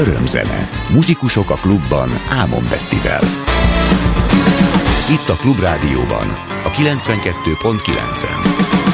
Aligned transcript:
Örömzene. 0.00 0.68
Muzsikusok 0.92 1.50
a 1.50 1.54
klubban 1.54 2.10
Ámon 2.30 2.64
Bettivel. 2.70 3.20
Itt 5.10 5.28
a 5.28 5.34
Klubrádióban, 5.34 6.28
a 6.64 6.70
92.9-en. 6.70 8.89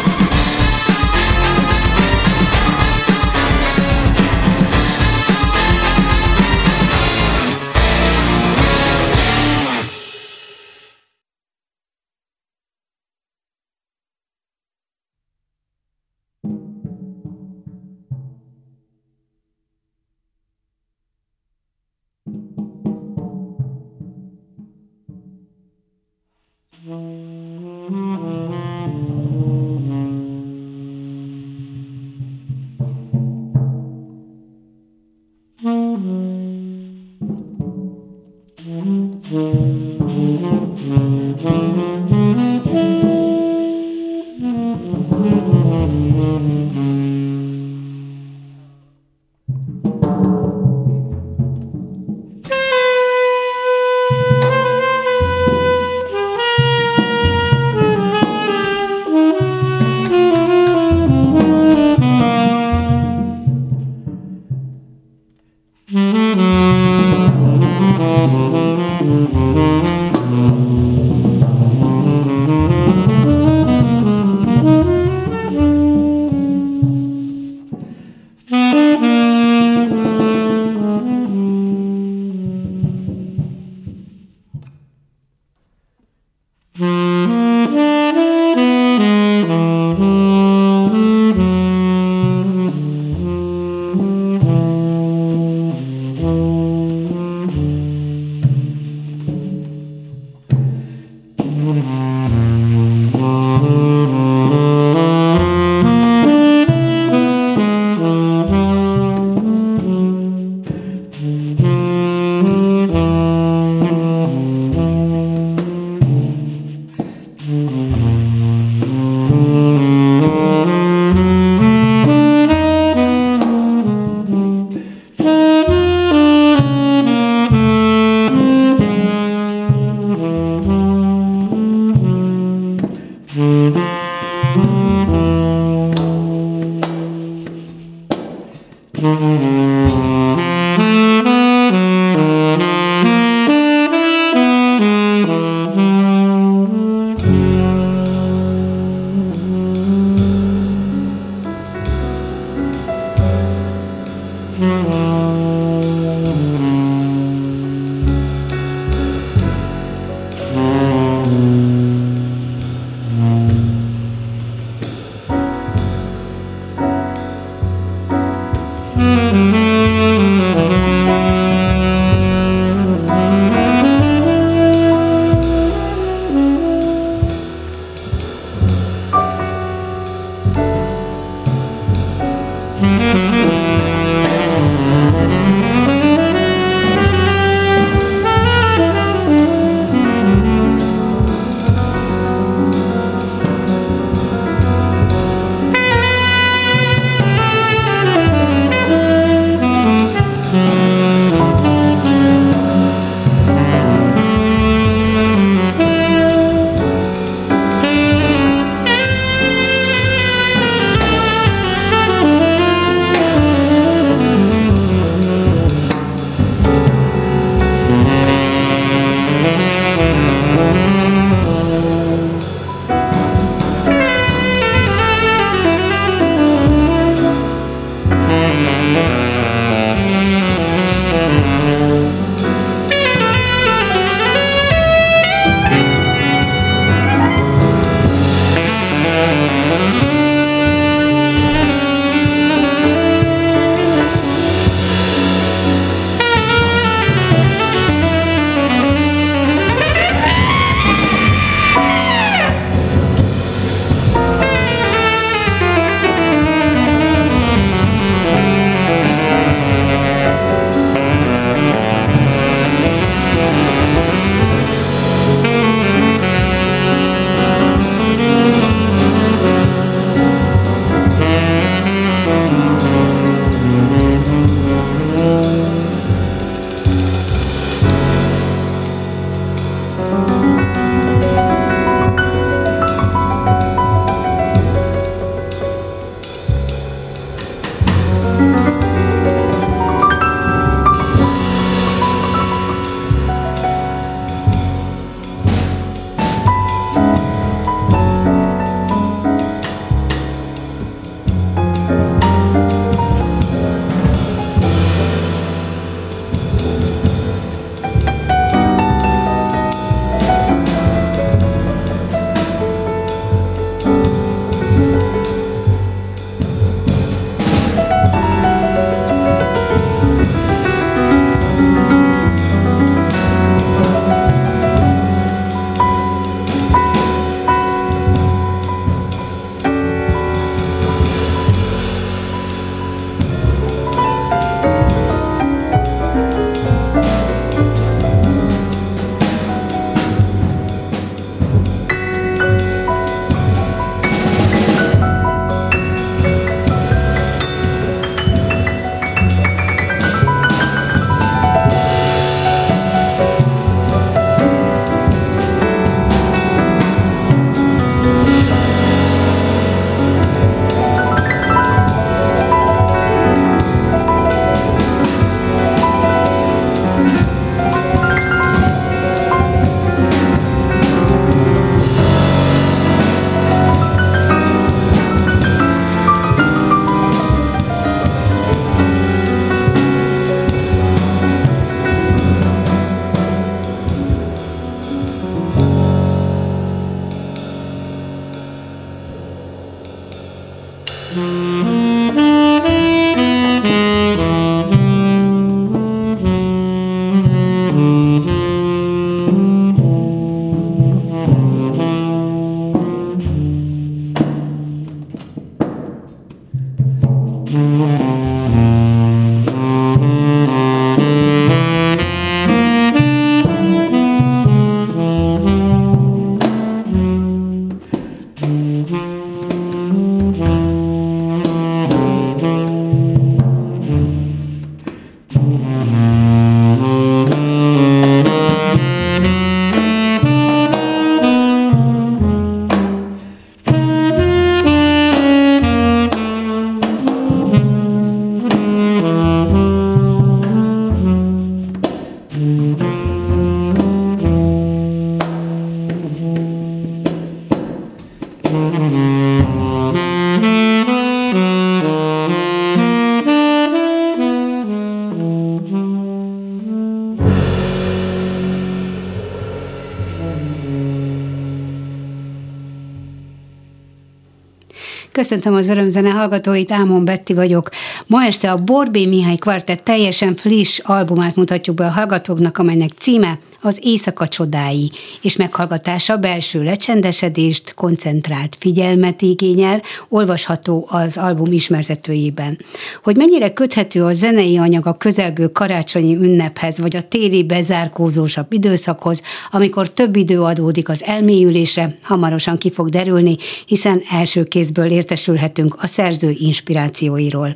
Köszöntöm 465.26 465.54
az 465.54 465.68
örömzene 465.68 466.10
hallgatóit, 466.10 466.72
Ámon 466.72 467.04
Betti 467.04 467.34
vagyok. 467.34 467.68
Ma 468.06 468.24
este 468.24 468.50
a 468.50 468.56
Borbé 468.56 469.06
Mihály 469.06 469.36
Kvartett 469.36 469.78
teljesen 469.78 470.34
friss 470.34 470.78
albumát 470.78 471.36
mutatjuk 471.36 471.76
be 471.76 471.86
a 471.86 471.90
hallgatóknak, 471.90 472.58
amelynek 472.58 472.90
címe 472.98 473.38
az 473.66 473.78
éjszaka 473.82 474.28
csodái, 474.28 474.90
és 475.22 475.36
meghallgatása 475.36 476.16
belső 476.16 476.62
lecsendesedést, 476.62 477.74
koncentrált 477.74 478.56
figyelmet 478.58 479.22
igényel, 479.22 479.82
olvasható 480.08 480.86
az 480.90 481.16
album 481.16 481.52
ismertetőjében. 481.52 482.58
Hogy 483.02 483.16
mennyire 483.16 483.52
köthető 483.52 484.04
a 484.04 484.12
zenei 484.12 484.56
anyag 484.56 484.86
a 484.86 484.96
közelgő 484.96 485.48
karácsonyi 485.48 486.14
ünnephez, 486.14 486.78
vagy 486.78 486.96
a 486.96 487.02
téli 487.02 487.44
bezárkózósabb 487.44 488.52
időszakhoz, 488.52 489.22
amikor 489.50 489.90
több 489.90 490.16
idő 490.16 490.42
adódik 490.42 490.88
az 490.88 491.04
elmélyülésre, 491.04 491.98
hamarosan 492.02 492.58
ki 492.58 492.70
fog 492.70 492.88
derülni, 492.88 493.36
hiszen 493.66 494.02
első 494.10 494.42
kézből 494.42 494.90
értesülhetünk 494.90 495.76
a 495.80 495.86
szerző 495.86 496.34
inspirációiról. 496.38 497.52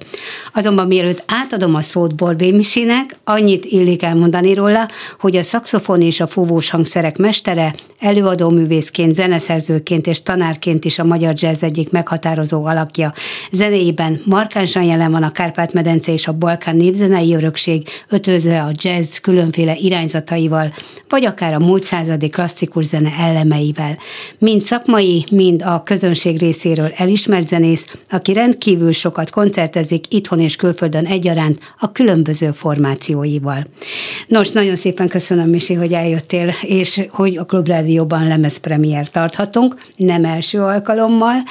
Azonban 0.55 0.87
mielőtt 0.87 1.23
átadom 1.27 1.75
a 1.75 1.81
szót 1.81 2.15
Borbé 2.15 2.51
Misinek, 2.51 3.19
annyit 3.25 3.65
illik 3.65 4.03
elmondani 4.03 4.55
róla, 4.55 4.89
hogy 5.19 5.37
a 5.37 5.43
szakszofon 5.43 6.00
szaxofon 6.01 6.03
és 6.03 6.21
a 6.21 6.27
fúvós 6.27 6.71
hangszerek 6.71 7.17
mestere, 7.17 7.75
előadó 7.99 8.51
művészként, 8.51 9.15
zeneszerzőként 9.15 10.07
és 10.07 10.23
tanárként 10.23 10.85
is 10.85 10.99
a 10.99 11.05
magyar 11.05 11.35
jazz 11.37 11.63
egyik 11.63 11.91
meghatározó 11.91 12.65
alakja. 12.65 13.13
Zenéjében 13.53 14.21
markánsan 14.25 14.83
jelen 14.83 15.11
van 15.11 15.23
a 15.23 15.33
Kárpát-medence 15.33 16.13
és 16.13 16.27
a 16.27 16.33
Balkán 16.33 16.77
népzenei 16.77 17.35
örökség, 17.35 17.89
ötözve 18.09 18.63
a 18.63 18.73
jazz 18.73 19.17
különféle 19.17 19.75
irányzataival, 19.77 20.73
vagy 21.09 21.25
akár 21.25 21.55
a 21.55 21.59
múlt 21.59 21.83
századi 21.83 22.29
klasszikus 22.29 22.85
zene 22.85 23.11
elemeivel. 23.19 23.99
Mind 24.39 24.63
szakmai, 24.63 25.25
mind 25.31 25.63
a 25.63 25.83
közönség 25.83 26.39
részéről 26.39 26.93
elismert 26.97 27.49
zenész, 27.49 27.87
aki 28.11 28.33
rendkívül 28.33 28.93
sokat 28.93 29.31
koncertezik 29.31 30.05
itthon 30.09 30.41
és 30.41 30.57
külföldön 30.57 31.07
egyaránt 31.07 31.59
a 31.79 31.93
különböző 31.93 32.51
formációival. 32.51 33.65
Nos, 34.27 34.51
nagyon 34.51 34.77
szépen 34.77 35.09
köszönöm, 35.09 35.49
Misi, 35.49 35.75
hogy 35.75 35.90
eljöttél, 35.95 36.53
és 36.63 37.07
hogy 37.09 37.37
a 37.37 37.45
Klubrádióban 37.45 38.27
lemezpremiér 38.27 39.09
tarthatunk, 39.09 39.75
nem 39.97 40.25
első 40.25 40.61
alkalommal, 40.61 41.43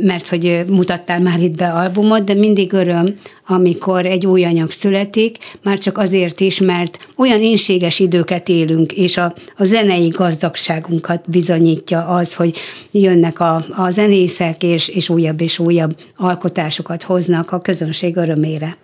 mert 0.00 0.28
hogy 0.28 0.64
mutattál 0.68 1.20
már 1.20 1.40
itt 1.40 1.56
be 1.56 1.68
albumot, 1.68 2.24
de 2.24 2.34
mindig 2.34 2.72
öröm, 2.72 3.14
amikor 3.46 4.06
egy 4.06 4.26
új 4.26 4.44
anyag 4.44 4.70
születik, 4.70 5.38
már 5.62 5.78
csak 5.78 5.98
azért 5.98 6.40
is, 6.40 6.60
mert 6.60 6.98
olyan 7.16 7.42
inséges 7.42 7.98
időket 7.98 8.48
élünk, 8.48 8.92
és 8.92 9.16
a, 9.16 9.34
a 9.56 9.64
zenei 9.64 10.08
gazdagságunkat 10.08 11.30
bizonyítja 11.30 12.06
az, 12.06 12.34
hogy 12.34 12.56
jönnek 12.90 13.40
a, 13.40 13.64
a 13.76 13.90
zenészek, 13.90 14.62
és, 14.62 14.88
és 14.88 15.08
újabb 15.08 15.40
és 15.40 15.58
újabb 15.58 15.96
alkotásokat 16.16 17.02
hoznak 17.02 17.50
a 17.50 17.60
közönség 17.60 18.16
örömére. 18.16 18.76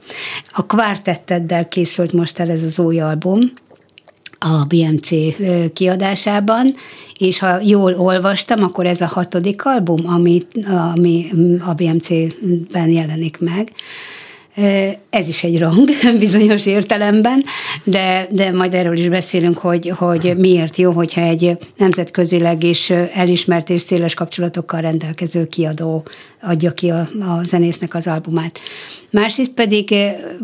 A 0.53 0.67
kvártetteddel 0.67 1.69
készült 1.69 2.13
most 2.13 2.39
el 2.39 2.51
ez 2.51 2.63
az 2.63 2.79
új 2.79 3.01
album, 3.01 3.41
a 4.41 4.65
BMC 4.65 5.09
kiadásában, 5.73 6.75
és 7.19 7.39
ha 7.39 7.59
jól 7.63 7.95
olvastam, 7.95 8.63
akkor 8.63 8.87
ez 8.87 9.01
a 9.01 9.07
hatodik 9.07 9.65
album, 9.65 10.09
ami, 10.09 10.43
ami 10.93 11.27
a 11.67 11.75
BMC-ben 11.75 12.89
jelenik 12.89 13.39
meg. 13.39 13.73
Ez 15.11 15.29
is 15.29 15.45
egy 15.45 15.59
rang 15.59 15.89
bizonyos 16.19 16.67
értelemben, 16.67 17.45
de, 17.85 18.27
de 18.31 18.53
majd 18.53 18.75
erről 18.75 18.97
is 18.97 19.09
beszélünk, 19.09 19.59
hogy, 19.59 19.93
hogy 19.97 20.35
miért 20.37 20.77
jó, 20.77 20.93
hogyha 20.93 21.21
egy 21.21 21.57
nemzetközileg 21.77 22.63
is 22.63 22.91
elismert 23.15 23.71
és 23.71 23.81
széles 23.81 24.15
kapcsolatokkal 24.15 24.81
rendelkező 24.81 25.47
kiadó 25.47 26.05
adja 26.43 26.73
ki 26.73 26.89
a, 26.89 27.09
a 27.21 27.43
zenésznek 27.43 27.95
az 27.95 28.07
albumát. 28.07 28.61
Másrészt 29.11 29.53
pedig 29.53 29.95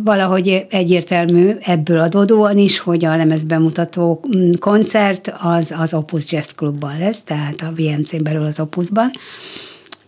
valahogy 0.05 0.67
egyértelmű 0.71 1.51
ebből 1.61 2.01
adódóan 2.01 2.59
is, 2.59 2.79
hogy 2.79 3.05
a 3.05 3.17
lemezbemutató 3.17 4.21
mm, 4.37 4.51
koncert 4.59 5.35
az 5.41 5.75
az 5.79 5.95
Opus 5.95 6.33
Jazz 6.33 6.51
Clubban 6.51 6.99
lesz, 6.99 7.23
tehát 7.23 7.61
a 7.61 7.73
VMC-n 7.77 8.23
belül 8.23 8.45
az 8.45 8.61
Opusban 8.61 9.11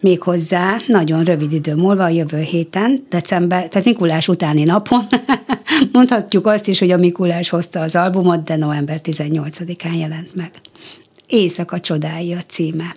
méghozzá 0.01 0.77
nagyon 0.87 1.25
rövid 1.25 1.53
idő 1.53 1.75
múlva, 1.75 2.05
a 2.05 2.09
jövő 2.09 2.41
héten, 2.41 3.07
december, 3.09 3.69
tehát 3.69 3.87
Mikulás 3.87 4.29
utáni 4.29 4.65
napon, 4.65 5.07
mondhatjuk 5.93 6.47
azt 6.47 6.69
is, 6.69 6.79
hogy 6.79 6.91
a 6.91 6.97
Mikulás 6.97 7.49
hozta 7.49 7.81
az 7.81 7.97
albumot, 7.97 8.45
de 8.45 8.57
november 8.57 9.01
18-án 9.05 9.99
jelent 9.99 10.35
meg. 10.35 10.51
Éjszaka 11.27 11.81
csodái 11.81 12.33
a 12.33 12.41
címe. 12.47 12.97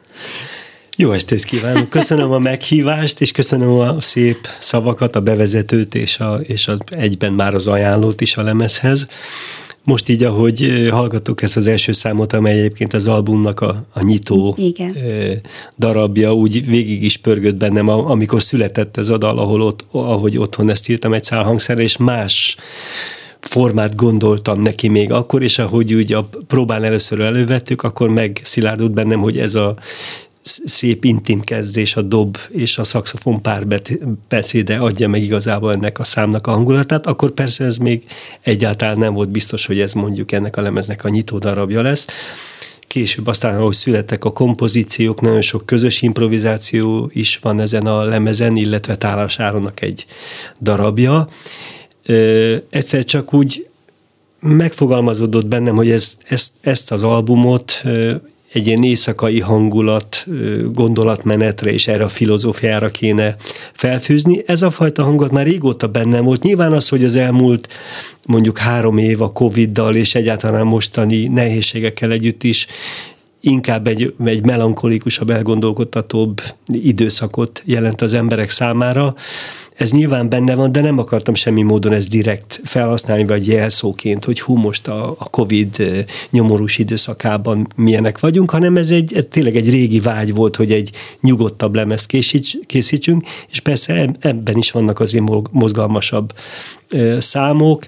Jó 0.98 1.12
estét 1.12 1.46
kívánok! 1.46 1.90
Köszönöm 1.90 2.32
a 2.32 2.40
meghívást, 2.40 3.22
és 3.22 3.32
köszönöm 3.32 3.70
a 3.70 4.02
szép 4.02 4.48
szavakat, 4.60 5.16
a 5.16 5.22
bevezetőt, 5.22 5.96
és, 5.96 6.18
a, 6.18 6.36
és 6.36 6.68
a, 6.68 6.78
egyben 6.90 7.34
már 7.34 7.54
az 7.54 7.68
ajánlót 7.68 8.22
is 8.22 8.38
a 8.38 8.42
lemezhez. 8.42 9.08
Most 9.84 10.10
így, 10.10 10.24
ahogy 10.24 10.88
hallgattuk 10.90 11.42
ezt 11.42 11.58
az 11.58 11.68
első 11.68 11.92
számot, 11.92 12.34
amely 12.34 12.60
egyébként 12.60 12.94
az 12.94 13.08
albumnak 13.08 13.60
a, 13.60 13.86
a 13.94 14.04
nyitó 14.04 14.56
Igen. 14.58 14.96
darabja, 15.78 16.34
úgy 16.34 16.66
végig 16.66 17.04
is 17.04 17.18
pörgött 17.18 17.56
bennem, 17.56 17.88
amikor 17.88 18.42
született 18.42 18.98
ez 18.98 19.10
a 19.10 19.18
dal, 19.18 19.38
ahol 19.38 19.62
ott, 19.62 19.86
ahogy 19.92 20.38
otthon 20.38 20.70
ezt 20.70 20.90
írtam 20.90 21.14
egy 21.14 21.24
szál 21.24 21.44
hangszerre, 21.44 21.82
és 21.82 21.98
más 21.98 22.58
formát 23.40 23.96
gondoltam 23.96 24.60
neki 24.60 24.88
még 24.88 25.12
akkor, 25.12 25.44
és 25.44 25.60
ahogy 25.60 25.94
úgy 25.94 26.14
a 26.14 26.30
próbán 26.48 26.84
először 26.84 27.20
elővettük, 27.20 27.84
akkor 27.84 28.10
megszilárdult 28.10 28.92
bennem, 28.92 29.20
hogy 29.20 29.38
ez 29.38 29.56
a 29.56 29.76
szép 30.66 31.06
intim 31.06 31.42
kezdés, 31.42 31.96
a 31.96 32.02
dob 32.02 32.38
és 32.50 32.78
a 32.78 32.84
szakszofon 32.84 33.42
párbeszéde 33.42 34.78
adja 34.78 35.08
meg 35.08 35.24
igazából 35.24 35.74
ennek 35.74 36.00
a 36.00 36.04
számnak 36.04 36.48
a 36.48 36.52
hangulatát, 36.52 37.08
akkor 37.08 37.32
persze 37.32 37.66
ez 37.66 37.78
még 37.78 38.06
egyáltalán 38.42 38.98
nem 38.98 39.14
volt 39.14 39.30
biztos, 39.30 39.66
hogy 39.66 39.80
ez 39.80 39.94
mondjuk 39.94 40.32
ennek 40.32 40.58
a 40.58 40.62
lemeznek 40.62 41.04
a 41.04 41.10
nyitó 41.10 41.38
darabja 41.38 41.82
lesz. 41.82 42.06
Később 42.88 43.28
aztán, 43.28 43.56
ahogy 43.56 43.74
születtek 43.74 44.26
a 44.26 44.32
kompozíciók, 44.32 45.22
nagyon 45.22 45.42
sok 45.42 45.66
közös 45.66 46.02
improvizáció 46.02 47.10
is 47.14 47.40
van 47.42 47.60
ezen 47.60 47.86
a 47.86 48.04
lemezen, 48.04 48.56
illetve 48.56 48.98
Tálas 48.98 49.40
Áronnak 49.40 49.82
egy 49.82 50.06
darabja. 50.62 51.28
Ö, 52.06 52.56
egyszer 52.70 53.04
csak 53.04 53.34
úgy 53.34 53.68
megfogalmazódott 54.40 55.46
bennem, 55.46 55.76
hogy 55.76 55.92
ez, 55.92 56.18
ezt, 56.28 56.52
ezt 56.62 56.92
az 56.92 57.04
albumot 57.04 57.84
egy 58.54 58.68
ilyen 58.68 58.84
éjszakai 58.84 59.40
hangulat, 59.40 60.26
gondolatmenetre 60.74 61.72
és 61.72 61.88
erre 61.88 62.04
a 62.04 62.10
filozófiára 62.10 62.90
kéne 62.90 63.36
felfűzni. 63.74 64.44
Ez 64.46 64.62
a 64.62 64.70
fajta 64.70 65.04
hangot 65.04 65.32
már 65.32 65.46
régóta 65.46 65.88
bennem 65.88 66.24
volt. 66.24 66.44
Nyilván 66.44 66.74
az, 66.74 66.90
hogy 66.90 67.04
az 67.04 67.18
elmúlt 67.18 67.68
mondjuk 68.26 68.58
három 68.58 68.98
év 68.98 69.22
a 69.22 69.32
Covid-dal 69.32 69.96
és 69.96 70.16
egyáltalán 70.16 70.66
mostani 70.66 71.28
nehézségekkel 71.28 72.12
együtt 72.12 72.44
is 72.44 72.68
inkább 73.42 73.88
egy, 73.88 74.14
egy 74.26 74.46
melankolikusabb, 74.46 75.30
elgondolkodtatóbb 75.30 76.42
időszakot 76.66 77.62
jelent 77.66 78.02
az 78.02 78.14
emberek 78.14 78.50
számára. 78.50 79.16
Ez 79.82 79.92
nyilván 79.92 80.30
benne 80.30 80.56
van, 80.56 80.72
de 80.72 80.82
nem 80.82 80.98
akartam 80.98 81.34
semmi 81.34 81.62
módon 81.62 81.94
ezt 81.94 82.10
direkt 82.10 82.62
felhasználni, 82.64 83.26
vagy 83.26 83.48
jelszóként, 83.48 84.26
hogy 84.26 84.42
hú, 84.42 84.56
most 84.56 84.88
a, 84.88 85.16
a 85.18 85.30
Covid 85.30 86.06
nyomorús 86.30 86.78
időszakában 86.78 87.68
milyenek 87.76 88.20
vagyunk, 88.20 88.50
hanem 88.50 88.76
ez 88.76 88.92
egy, 88.92 89.28
tényleg 89.30 89.56
egy 89.56 89.70
régi 89.70 90.00
vágy 90.00 90.34
volt, 90.34 90.56
hogy 90.56 90.72
egy 90.72 90.92
nyugodtabb 91.22 91.76
lemezt 91.76 92.06
készíts, 92.06 92.58
készítsünk, 92.66 93.24
és 93.50 93.60
persze 93.60 94.12
ebben 94.20 94.58
is 94.58 94.72
vannak 94.72 95.00
azért 95.00 95.24
mozgalmasabb 95.52 96.34
számok, 97.18 97.86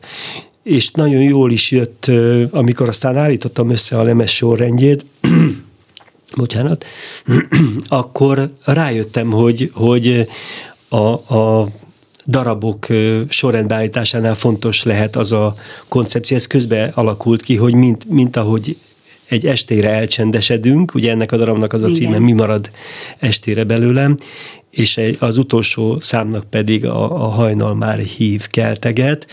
és 0.64 0.92
nagyon 0.92 1.22
jól 1.22 1.52
is 1.52 1.72
jött, 1.72 2.12
amikor 2.52 2.88
aztán 2.88 3.18
állítottam 3.18 3.70
össze 3.70 4.00
a 4.00 4.04
lemez 4.04 4.30
sorrendjét, 4.30 5.06
bocsánat, 6.38 6.86
akkor 7.88 8.54
rájöttem, 8.66 9.32
hogy, 9.32 9.72
hogy 9.74 10.28
a, 10.94 11.36
a 11.36 11.68
darabok 12.26 12.88
sorrendbeállításánál 13.30 14.36
fontos 14.36 14.84
lehet 14.84 15.16
az 15.16 15.32
a 15.32 15.54
koncepció, 15.88 16.38
ez 16.38 16.48
közben 16.48 16.90
alakult 16.90 17.42
ki, 17.42 17.56
hogy 17.56 17.74
mint, 17.74 18.10
mint 18.10 18.38
ahogy 18.38 18.78
egy 19.28 19.46
estére 19.46 19.90
elcsendesedünk, 19.90 20.94
ugye 20.94 21.12
ennek 21.12 21.32
a 21.32 21.38
darabnak 21.38 21.74
az 21.74 21.84
a 21.84 21.88
címe, 21.88 22.10
Igen. 22.10 22.22
mi 22.22 22.32
marad 22.32 22.72
estére 23.20 23.64
belőlem, 23.64 24.18
és 24.70 25.02
az 25.20 25.38
utolsó 25.38 26.00
számnak 26.00 26.44
pedig 26.50 26.86
a, 26.86 27.26
a 27.26 27.28
hajnal 27.28 27.76
már 27.76 28.00
hív 28.00 28.48
kelteget, 28.48 29.28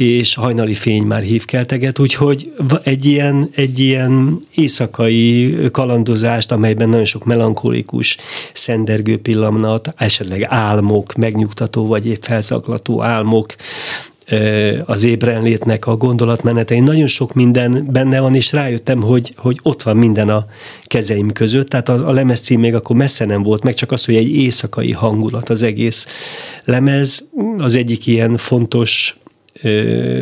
és 0.00 0.34
hajnali 0.34 0.74
fény 0.74 1.02
már 1.02 1.22
hívkelteget, 1.22 1.98
úgyhogy 1.98 2.52
egy 2.82 3.04
ilyen, 3.04 3.48
egy 3.54 3.78
ilyen 3.78 4.40
éjszakai 4.54 5.56
kalandozást, 5.70 6.52
amelyben 6.52 6.88
nagyon 6.88 7.04
sok 7.04 7.24
melankolikus, 7.24 8.16
szendergő 8.52 9.16
pillanat, 9.16 9.94
esetleg 9.96 10.46
álmok, 10.48 11.14
megnyugtató 11.14 11.86
vagy 11.86 12.06
épp 12.06 12.22
felzaklató 12.22 13.02
álmok, 13.02 13.54
az 14.84 15.04
ébrenlétnek 15.04 15.86
a 15.86 15.96
gondolatmenetein. 15.96 16.82
Nagyon 16.82 17.06
sok 17.06 17.34
minden 17.34 17.86
benne 17.90 18.20
van, 18.20 18.34
és 18.34 18.52
rájöttem, 18.52 19.02
hogy, 19.02 19.32
hogy 19.36 19.58
ott 19.62 19.82
van 19.82 19.96
minden 19.96 20.28
a 20.28 20.46
kezeim 20.86 21.32
között. 21.32 21.68
Tehát 21.68 21.88
a, 21.88 22.08
a 22.08 22.12
lemez 22.12 22.40
cím 22.40 22.60
még 22.60 22.74
akkor 22.74 22.96
messze 22.96 23.24
nem 23.24 23.42
volt, 23.42 23.62
meg 23.62 23.74
csak 23.74 23.92
az, 23.92 24.04
hogy 24.04 24.16
egy 24.16 24.34
éjszakai 24.34 24.92
hangulat 24.92 25.48
az 25.48 25.62
egész 25.62 26.06
lemez. 26.64 27.28
Az 27.58 27.74
egyik 27.76 28.06
ilyen 28.06 28.36
fontos 28.36 29.16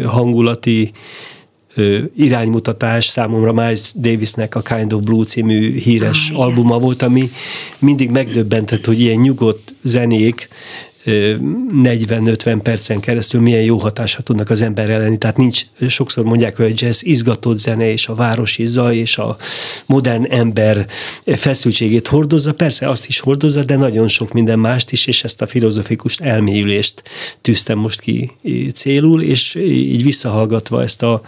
hangulati 0.07 0.93
iránymutatás 2.17 3.07
számomra 3.07 3.53
Miles 3.53 3.93
Davisnek 3.95 4.55
a 4.55 4.61
Kind 4.61 4.93
of 4.93 5.03
Blue 5.03 5.25
című 5.25 5.79
híres 5.79 6.31
ah, 6.31 6.41
albuma 6.41 6.79
volt, 6.79 7.03
ami 7.03 7.29
mindig 7.79 8.11
megdöbbentett, 8.11 8.85
hogy 8.85 9.01
ilyen 9.01 9.21
nyugodt 9.21 9.73
zenék 9.83 10.49
40-50 11.07 12.59
percen 12.63 13.01
keresztül 13.01 13.41
milyen 13.41 13.63
jó 13.63 13.77
hatásra 13.77 14.23
tudnak 14.23 14.51
az 14.51 14.63
emberre 14.63 14.99
lenni. 14.99 15.19
Tehát 15.19 15.37
nincs, 15.37 15.63
sokszor 15.89 16.25
mondják, 16.25 16.57
hogy 16.57 16.67
a 16.67 16.75
jazz 16.75 17.03
izgatott 17.03 17.57
zene, 17.57 17.91
és 17.91 18.07
a 18.07 18.15
városi 18.15 18.67
zaj, 18.67 18.97
és 18.97 19.19
a 19.19 19.37
modern 19.87 20.25
ember 20.31 20.87
feszültségét 21.25 22.09
hordozza. 22.09 22.55
Persze 22.55 22.89
azt 22.89 23.09
is 23.09 23.21
hordozza, 23.21 23.65
de 23.65 23.77
nagyon 23.77 24.09
sok 24.09 24.33
minden 24.33 24.59
mást 24.59 24.93
is, 24.93 25.07
és 25.07 25.25
ezt 25.25 25.43
a 25.43 25.47
filozofikus 25.47 26.19
elmélyülést 26.19 27.03
tűztem 27.41 27.79
most 27.79 28.01
ki 28.01 28.31
célul, 28.75 29.23
és 29.23 29.55
így 29.55 30.03
visszahallgatva 30.03 30.83
ezt 30.83 31.03
a 31.03 31.21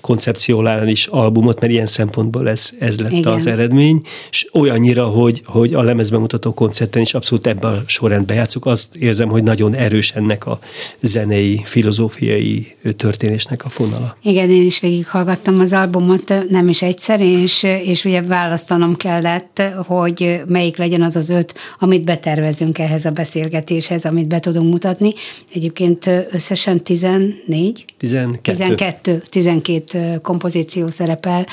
koncepcionális 0.00 1.06
albumot, 1.06 1.60
mert 1.60 1.72
ilyen 1.72 1.86
szempontból 1.86 2.48
ez, 2.48 2.70
ez 2.78 3.00
lett 3.00 3.12
Igen. 3.12 3.32
az 3.32 3.46
eredmény, 3.46 4.02
és 4.30 4.48
olyannyira, 4.52 5.06
hogy, 5.06 5.42
hogy 5.44 5.74
a 5.74 5.82
lemezbemutató 5.82 6.54
koncerten 6.54 7.02
is 7.02 7.14
abszolút 7.14 7.46
ebben 7.46 7.72
a 7.72 7.82
sorrendben 7.86 8.36
játszuk, 8.36 8.66
azt 8.66 8.96
érzem, 8.96 9.28
hogy 9.28 9.42
nagyon 9.42 9.74
erős 9.74 10.10
ennek 10.12 10.46
a 10.46 10.58
zenei, 11.00 11.60
filozófiai 11.64 12.66
történésnek 12.96 13.64
a 13.64 13.68
fonala. 13.68 14.16
Igen, 14.22 14.50
én 14.50 14.66
is 14.66 14.80
végighallgattam 14.80 15.60
az 15.60 15.72
albumot, 15.72 16.34
nem 16.48 16.68
is 16.68 16.82
egyszer, 16.82 17.20
és, 17.20 17.62
és 17.62 18.04
ugye 18.04 18.22
választanom 18.22 18.96
kellett, 18.96 19.62
hogy 19.86 20.42
melyik 20.46 20.76
legyen 20.76 21.02
az 21.02 21.16
az 21.16 21.28
öt, 21.28 21.54
amit 21.78 22.04
betervezünk 22.04 22.78
ehhez 22.78 23.04
a 23.04 23.10
beszélgetéshez, 23.10 24.04
amit 24.04 24.28
be 24.28 24.40
tudunk 24.40 24.70
mutatni. 24.70 25.12
Egyébként 25.54 26.06
összesen 26.30 26.82
14? 26.82 27.84
12. 27.98 28.40
12, 28.52 29.22
12 29.30 29.87
kompozíció 30.22 30.86
szerepel, 30.86 31.46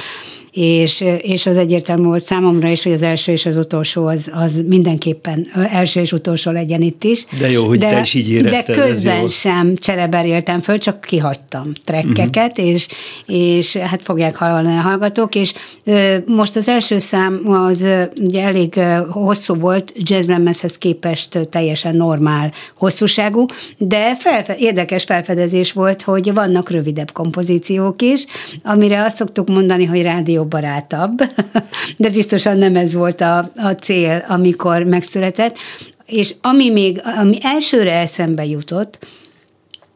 és, 0.56 1.04
és 1.22 1.46
az 1.46 1.58
egyértelmű 1.58 2.04
volt 2.04 2.24
számomra 2.24 2.68
is, 2.68 2.84
hogy 2.84 2.92
az 2.92 3.02
első 3.02 3.32
és 3.32 3.46
az 3.46 3.58
utolsó 3.58 4.06
az, 4.06 4.32
az 4.34 4.64
mindenképpen 4.68 5.48
első 5.72 6.00
és 6.00 6.12
utolsó 6.12 6.52
legyen 6.52 6.82
itt 6.82 7.04
is. 7.04 7.26
De 7.40 7.50
jó, 7.52 7.68
hogy 7.68 7.80
de, 7.80 7.90
te 7.90 8.00
is 8.00 8.14
így 8.14 8.30
érezted. 8.30 8.76
De 8.76 8.82
közben 8.82 9.28
sem 9.28 9.76
csereberéltem 9.76 10.62
föl, 10.62 10.78
csak 10.78 11.02
kihagytam 11.02 11.72
trekkeket, 11.86 12.58
uh-huh. 12.58 12.74
és, 12.74 12.88
és 13.26 13.76
hát 13.76 14.02
fogják 14.02 14.36
hallani 14.36 14.78
a 14.78 14.82
hallgatók, 14.82 15.36
és 15.36 15.54
ö, 15.84 16.16
most 16.26 16.56
az 16.56 16.68
első 16.68 17.00
szám 17.00 17.42
az 17.52 17.82
ö, 17.82 18.04
ugye 18.22 18.44
elég 18.44 18.76
ö, 18.76 18.98
hosszú 19.10 19.54
volt, 19.56 19.94
jazzlemezhez 19.96 20.78
képest 20.78 21.48
teljesen 21.50 21.96
normál 21.96 22.52
hosszúságú, 22.78 23.46
de 23.78 24.16
felfe- 24.16 24.60
érdekes 24.60 25.04
felfedezés 25.04 25.72
volt, 25.72 26.02
hogy 26.02 26.34
vannak 26.34 26.70
rövidebb 26.70 27.12
kompozíciók 27.12 28.02
is, 28.02 28.26
amire 28.64 29.04
azt 29.04 29.16
szoktuk 29.16 29.48
mondani, 29.48 29.86
hogy 29.86 30.02
rádió 30.02 30.44
barátabb, 30.46 31.18
de 31.98 32.10
biztosan 32.10 32.58
nem 32.58 32.76
ez 32.76 32.94
volt 32.94 33.22
a, 33.22 33.52
a 33.56 33.72
cél, 33.72 34.26
amikor 34.28 34.84
megszületett. 34.84 35.58
És 36.06 36.36
ami 36.42 36.70
még, 36.70 37.02
ami 37.20 37.38
elsőre 37.42 38.00
eszembe 38.00 38.46
jutott, 38.46 39.08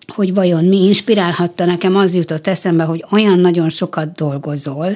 hogy 0.09 0.33
vajon 0.33 0.65
mi 0.65 0.85
inspirálhatta, 0.85 1.65
nekem 1.65 1.95
az 1.95 2.15
jutott 2.15 2.47
eszembe, 2.47 2.83
hogy 2.83 3.05
olyan 3.11 3.39
nagyon 3.39 3.69
sokat 3.69 4.15
dolgozol, 4.15 4.87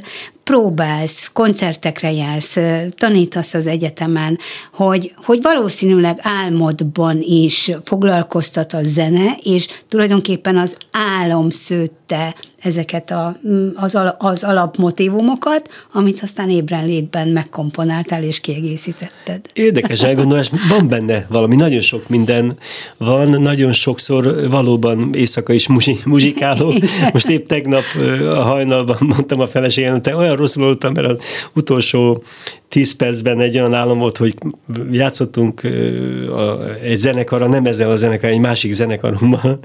próbálsz, 0.44 1.30
koncertekre 1.34 2.12
jársz, 2.12 2.58
tanítasz 2.90 3.54
az 3.54 3.68
egyetemen, 3.68 4.38
hogy, 4.74 5.14
hogy 5.24 5.42
valószínűleg 5.42 6.20
álmodban 6.22 7.22
is 7.22 7.72
foglalkoztat 7.84 8.74
a 8.74 8.80
zene, 8.84 9.38
és 9.44 9.68
tulajdonképpen 9.90 10.58
az 10.58 10.78
álom 10.92 11.50
szőtte 11.50 12.36
ezeket 12.64 13.12
a, 13.12 13.36
az, 13.76 13.98
az 14.18 14.44
alapmotívumokat, 14.44 15.70
amit 15.92 16.20
aztán 16.22 16.50
ébren 16.50 16.86
létben 16.86 17.28
megkomponáltál 17.28 18.24
és 18.24 18.40
kiegészítetted. 18.40 19.46
Érdekes 19.54 20.04
elgondolás, 20.04 20.52
van 20.70 20.88
benne 20.88 21.26
valami, 21.30 21.56
nagyon 21.56 21.82
sok 21.82 22.10
minden 22.10 22.58
van, 22.98 23.42
nagyon 23.42 23.72
sokszor 23.72 24.50
valóban 24.50 25.10
éjszaka 25.14 25.54
is 25.54 25.68
muzsikálok. 26.06 26.74
Most 27.14 27.30
épp 27.30 27.48
tegnap 27.48 27.84
a 28.22 28.42
hajnalban 28.42 28.98
mondtam 29.00 29.40
a 29.40 29.48
feleségem, 29.48 30.02
te 30.02 30.16
olyan 30.16 30.36
rosszul 30.36 30.64
voltam, 30.64 30.94
mert 30.94 31.08
az 31.08 31.18
utolsó 31.54 32.24
10 32.74 32.96
percben 32.96 33.40
egy 33.40 33.58
olyan 33.58 33.74
állam 33.74 33.98
volt, 33.98 34.18
hogy 34.18 34.34
játszottunk 34.92 35.62
egy 36.84 36.98
zenekarra, 36.98 37.48
nem 37.48 37.66
ezzel 37.66 37.92
a 37.92 37.96
zenekar, 37.96 38.30
egy 38.30 38.40
másik 38.40 38.72
zenekarommal, 38.72 39.60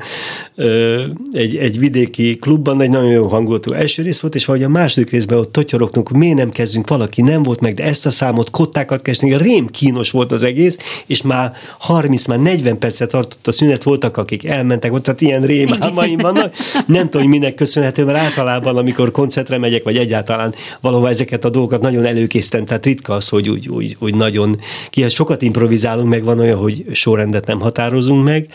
egy, 1.31 1.57
egy 1.57 1.79
vidéki 1.79 2.37
klubban, 2.37 2.77
egy 2.89 2.95
nagyon 2.95 3.11
jó 3.11 3.27
hangulatú 3.27 3.73
első 3.73 4.03
rész 4.03 4.21
volt, 4.21 4.35
és 4.35 4.45
valahogy 4.45 4.67
a 4.67 4.71
második 4.71 5.11
részben 5.11 5.39
ott 5.39 5.53
totyorogtunk, 5.53 6.11
miért 6.11 6.37
nem 6.37 6.51
kezdünk, 6.51 6.89
valaki 6.89 7.23
nem 7.23 7.43
volt 7.43 7.61
meg, 7.61 7.75
de 7.75 7.83
ezt 7.85 8.07
a 8.07 8.11
számot, 8.11 8.51
kottákat 8.51 9.03
kezdtünk, 9.03 9.41
rém 9.41 9.67
kínos 9.67 10.11
volt 10.11 10.33
az 10.33 10.43
egész, 10.43 11.03
és 11.07 11.23
már 11.23 11.53
30, 11.79 12.27
már 12.27 12.39
40 12.41 12.79
percet 12.79 13.11
tartott 13.11 13.47
a 13.47 13.53
szünet, 13.53 13.83
voltak, 13.83 14.17
akik 14.17 14.45
elmentek, 14.45 14.93
ott, 14.93 15.03
tehát 15.03 15.21
ilyen 15.21 15.43
rémálmaim 15.43 16.19
vannak. 16.19 16.55
Nem 16.87 17.03
tudom, 17.03 17.21
hogy 17.21 17.39
minek 17.39 17.55
köszönhető, 17.55 18.05
mert 18.05 18.19
általában, 18.19 18.77
amikor 18.77 19.11
koncertre 19.11 19.59
megyek, 19.59 19.83
vagy 19.83 19.97
egyáltalán 19.97 20.55
valahol 20.81 21.09
ezeket 21.09 21.45
a 21.45 21.51
dolgokat 21.51 21.81
nagyon 21.81 22.05
előkészítem, 22.05 22.65
tehát 22.65 22.85
ritka 22.85 23.15
az, 23.15 23.29
hogy 23.29 23.49
úgy, 23.49 23.69
úgy, 23.69 23.97
úgy 23.99 24.15
nagyon 24.15 24.61
ki, 24.91 25.09
sokat 25.09 25.43
improvizálunk, 25.43 26.09
meg 26.09 26.25
van 26.25 26.39
olyan, 26.39 26.59
hogy 26.59 26.85
sorrendet 26.93 27.47
nem 27.47 27.61
határozunk 27.61 28.25
meg, 28.25 28.49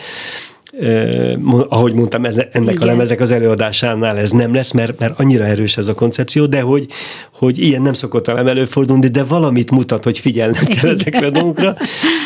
Uh, 0.80 1.66
ahogy 1.70 1.94
mondtam, 1.94 2.26
ennek 2.26 2.50
Igen. 2.54 2.78
a 2.82 2.86
lemezek 2.86 3.22
az 3.22 3.32
előadásánál 3.32 4.18
ez 4.18 4.32
nem 4.32 4.54
lesz, 4.54 4.72
mert, 4.72 5.00
mert 5.00 5.20
annyira 5.20 5.44
erős 5.44 5.78
ez 5.78 5.88
a 5.88 5.94
koncepció, 5.94 6.46
de 6.46 6.62
hogy, 6.62 6.88
hogy 7.34 7.60
ilyen 7.60 7.82
nem 7.82 7.94
szokott 7.94 8.28
elem 8.28 8.48
előfordulni, 8.48 9.08
de 9.08 9.24
valamit 9.24 9.72
mutat, 9.72 10.04
hogy 10.04 10.20
figyelnek 10.20 10.64
kell 10.64 10.90
ezekre 10.90 11.26
a 11.26 11.30
dolgokra, 11.30 11.76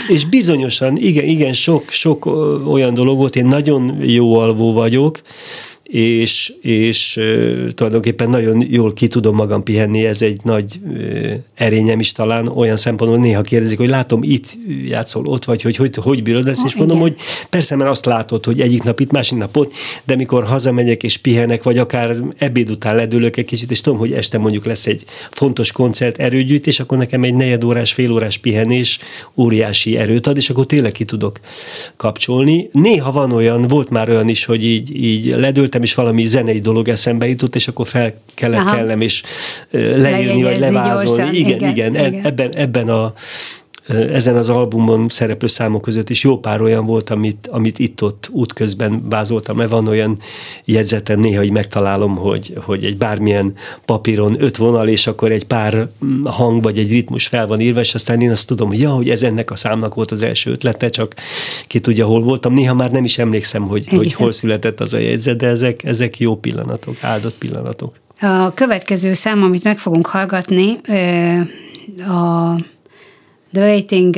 és 0.08 0.26
bizonyosan, 0.26 0.98
igen, 0.98 1.24
igen, 1.24 1.54
sok, 1.54 1.90
sok 1.90 2.26
olyan 2.68 2.94
dolog 2.94 3.18
volt, 3.18 3.36
én 3.36 3.46
nagyon 3.46 3.98
jó 4.02 4.38
alvó 4.38 4.74
vagyok, 4.74 5.22
és, 5.88 6.54
és 6.62 7.20
tulajdonképpen 7.70 8.30
nagyon 8.30 8.64
jól 8.70 8.94
ki 8.94 9.08
tudom 9.08 9.36
magam 9.36 9.64
pihenni, 9.64 10.06
ez 10.06 10.22
egy 10.22 10.40
nagy 10.44 10.80
erényem 11.54 12.00
is 12.00 12.12
talán, 12.12 12.48
olyan 12.48 12.76
szempontból 12.78 13.20
néha 13.20 13.42
kérdezik, 13.42 13.78
hogy 13.78 13.90
látom, 13.90 14.24
itt 14.24 14.58
játszol, 14.88 15.26
ott 15.26 15.46
vagy, 15.46 15.62
hogy 15.62 15.76
hogy, 15.76 15.96
hogy 15.96 16.24
bírod 16.24 16.48
ezt, 16.48 16.66
és 16.66 16.76
mondom, 16.76 16.98
igen. 16.98 17.10
hogy 17.10 17.22
persze, 17.50 17.76
mert 17.76 17.90
azt 17.90 18.06
látod, 18.06 18.46
hogy 18.46 18.62
egyik 18.62 18.84
nap 18.84 19.00
itt, 19.00 19.12
másik 19.12 19.38
nap 19.38 19.58
ott, 19.58 19.74
de 20.06 20.16
mikor 20.16 20.44
hazamegyek 20.44 21.04
és 21.04 21.18
pihenek, 21.18 21.64
vagy 21.64 21.78
akár 21.78 22.16
ebéd 22.38 22.70
után 22.70 22.96
ledőlök 22.96 23.38
egy 23.38 23.46
kicsit, 23.46 23.72
és 23.72 23.82
tudom, 23.82 24.00
hogy 24.00 24.12
este 24.12 24.38
mondjuk 24.38 24.66
lesz 24.66 24.88
egy 24.88 25.04
fontos 25.32 25.72
koncert, 25.72 26.18
erőgyűjtés, 26.18 26.80
akkor 26.80 26.98
nekem 26.98 27.24
egy 27.24 27.34
negyedórás, 27.34 27.94
félórás 27.94 28.38
pihenés 28.38 29.00
óriási 29.36 29.98
erőt 29.98 30.28
ad, 30.28 30.38
és 30.38 30.50
akkor 30.50 30.66
tényleg 30.66 30.92
ki 30.92 31.06
tudok 31.06 31.40
kapcsolni. 31.96 32.70
Néha 32.72 33.12
van 33.12 33.32
olyan, 33.32 33.68
volt 33.68 33.90
már 33.90 34.10
olyan 34.10 34.28
is, 34.28 34.46
hogy 34.46 34.64
így, 34.66 35.04
így 35.04 35.26
ledőltem, 35.78 35.84
és 35.84 35.94
valami 35.94 36.26
zenei 36.26 36.60
dolog 36.60 36.88
eszembe 36.88 37.28
jutott, 37.28 37.56
és 37.56 37.68
akkor 37.68 37.88
fel 37.88 38.14
kellett 38.34 38.60
Aha. 38.60 38.76
kellem, 38.76 39.02
és 39.02 39.24
leírni, 39.72 40.44
vagy 40.44 40.60
levázolni. 40.60 41.06
Gyorsan. 41.06 41.34
Igen, 41.34 41.70
igen, 41.70 41.70
igen, 41.70 42.14
igen. 42.14 42.26
Ebben, 42.26 42.56
ebben 42.56 42.90
a 42.90 43.14
ezen 43.88 44.36
az 44.36 44.50
albumon 44.50 45.10
szereplő 45.10 45.48
számok 45.48 45.82
között 45.82 46.10
is 46.10 46.24
jó 46.24 46.38
pár 46.40 46.62
olyan 46.62 46.86
volt, 46.86 47.10
amit, 47.10 47.48
amit 47.52 47.80
itt-ott 47.80 48.30
útközben 48.32 49.04
bázoltam, 49.10 49.58
mert 49.58 49.70
van 49.70 49.88
olyan 49.88 50.20
jegyzetem, 50.66 51.20
néha 51.20 51.44
így 51.44 51.52
megtalálom, 51.52 52.16
hogy, 52.16 52.54
hogy 52.66 52.86
egy 52.86 52.98
bármilyen 52.98 53.54
papíron 53.86 54.36
öt 54.40 54.58
vonal, 54.58 54.88
és 54.88 55.08
akkor 55.08 55.32
egy 55.32 55.46
pár 55.46 55.90
hang 56.24 56.64
vagy 56.64 56.78
egy 56.78 56.92
ritmus 56.92 57.28
fel 57.28 57.48
van 57.48 57.60
írva, 57.60 57.80
és 57.80 57.94
aztán 57.94 58.22
én 58.22 58.32
azt 58.32 58.48
tudom, 58.48 58.68
hogy 58.68 58.80
ja, 58.80 58.90
hogy 58.90 59.10
ez 59.10 59.24
ennek 59.24 59.52
a 59.52 59.56
számnak 59.56 59.96
volt 59.96 60.12
az 60.12 60.24
első 60.24 60.52
ötlete, 60.52 60.90
csak 60.90 61.16
ki 61.68 61.80
tudja, 61.80 62.06
hol 62.06 62.22
voltam. 62.22 62.54
Néha 62.54 62.74
már 62.74 62.92
nem 62.92 63.04
is 63.04 63.18
emlékszem, 63.18 63.68
hogy, 63.68 63.90
hogy 63.90 64.14
hol 64.14 64.32
született 64.32 64.80
az 64.80 64.94
a 64.94 64.98
jegyzet, 64.98 65.38
de 65.38 65.48
ezek, 65.48 65.84
ezek 65.84 66.20
jó 66.20 66.36
pillanatok, 66.36 66.96
áldott 67.02 67.36
pillanatok. 67.38 67.96
A 68.22 68.54
következő 68.54 69.14
szám, 69.14 69.44
amit 69.44 69.64
meg 69.64 69.80
fogunk 69.80 70.06
hallgatni, 70.06 70.80
a 71.98 72.56
the 73.54 73.62
waiting 73.62 74.16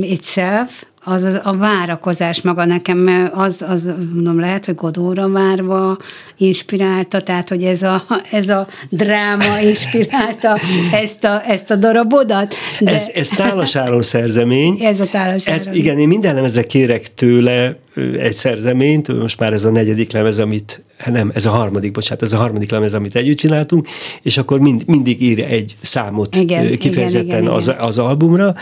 itself, 0.00 0.84
az, 1.04 1.22
az 1.22 1.40
a 1.42 1.56
várakozás 1.56 2.42
maga 2.42 2.64
nekem, 2.64 3.30
az, 3.34 3.64
az 3.68 3.94
mondom, 4.12 4.40
lehet, 4.40 4.64
hogy 4.64 4.74
Godóra 4.74 5.28
várva 5.28 5.96
inspirálta, 6.36 7.20
tehát, 7.20 7.48
hogy 7.48 7.62
ez 7.62 7.82
a, 7.82 8.04
ez 8.30 8.48
a 8.48 8.66
dráma 8.88 9.60
inspirálta 9.62 10.58
ezt 10.92 11.24
a, 11.24 11.42
ezt 11.46 11.70
a 11.70 11.76
darabodat. 11.76 12.54
De... 12.80 12.90
Ez, 12.90 13.10
ez 13.14 13.28
tálasáron 13.28 14.02
szerzemény. 14.02 14.78
Ez 14.80 15.00
a 15.00 15.06
tálasáron. 15.06 15.60
Ez, 15.60 15.68
igen, 15.72 15.98
én 15.98 16.08
minden 16.08 16.34
lemezre 16.34 16.62
kérek 16.62 17.14
tőle 17.14 17.76
egy 18.18 18.34
szerzeményt, 18.34 19.20
most 19.20 19.40
már 19.40 19.52
ez 19.52 19.64
a 19.64 19.70
negyedik 19.70 20.12
lemez, 20.12 20.38
amit, 20.38 20.82
nem, 21.10 21.30
ez 21.34 21.46
a 21.46 21.50
harmadik, 21.50 21.92
bocsánat, 21.92 22.22
ez 22.22 22.32
a 22.32 22.36
harmadik 22.36 22.70
lemez, 22.70 22.94
amit 22.94 23.16
együtt 23.16 23.38
csináltunk, 23.38 23.86
és 24.22 24.36
akkor 24.36 24.60
mind, 24.60 24.82
mindig 24.86 25.22
írja 25.22 25.46
egy 25.46 25.76
számot 25.80 26.36
igen, 26.36 26.78
kifejezetten 26.78 27.26
igen, 27.26 27.42
igen, 27.42 27.52
az, 27.52 27.74
az 27.78 27.98
albumra, 27.98 28.54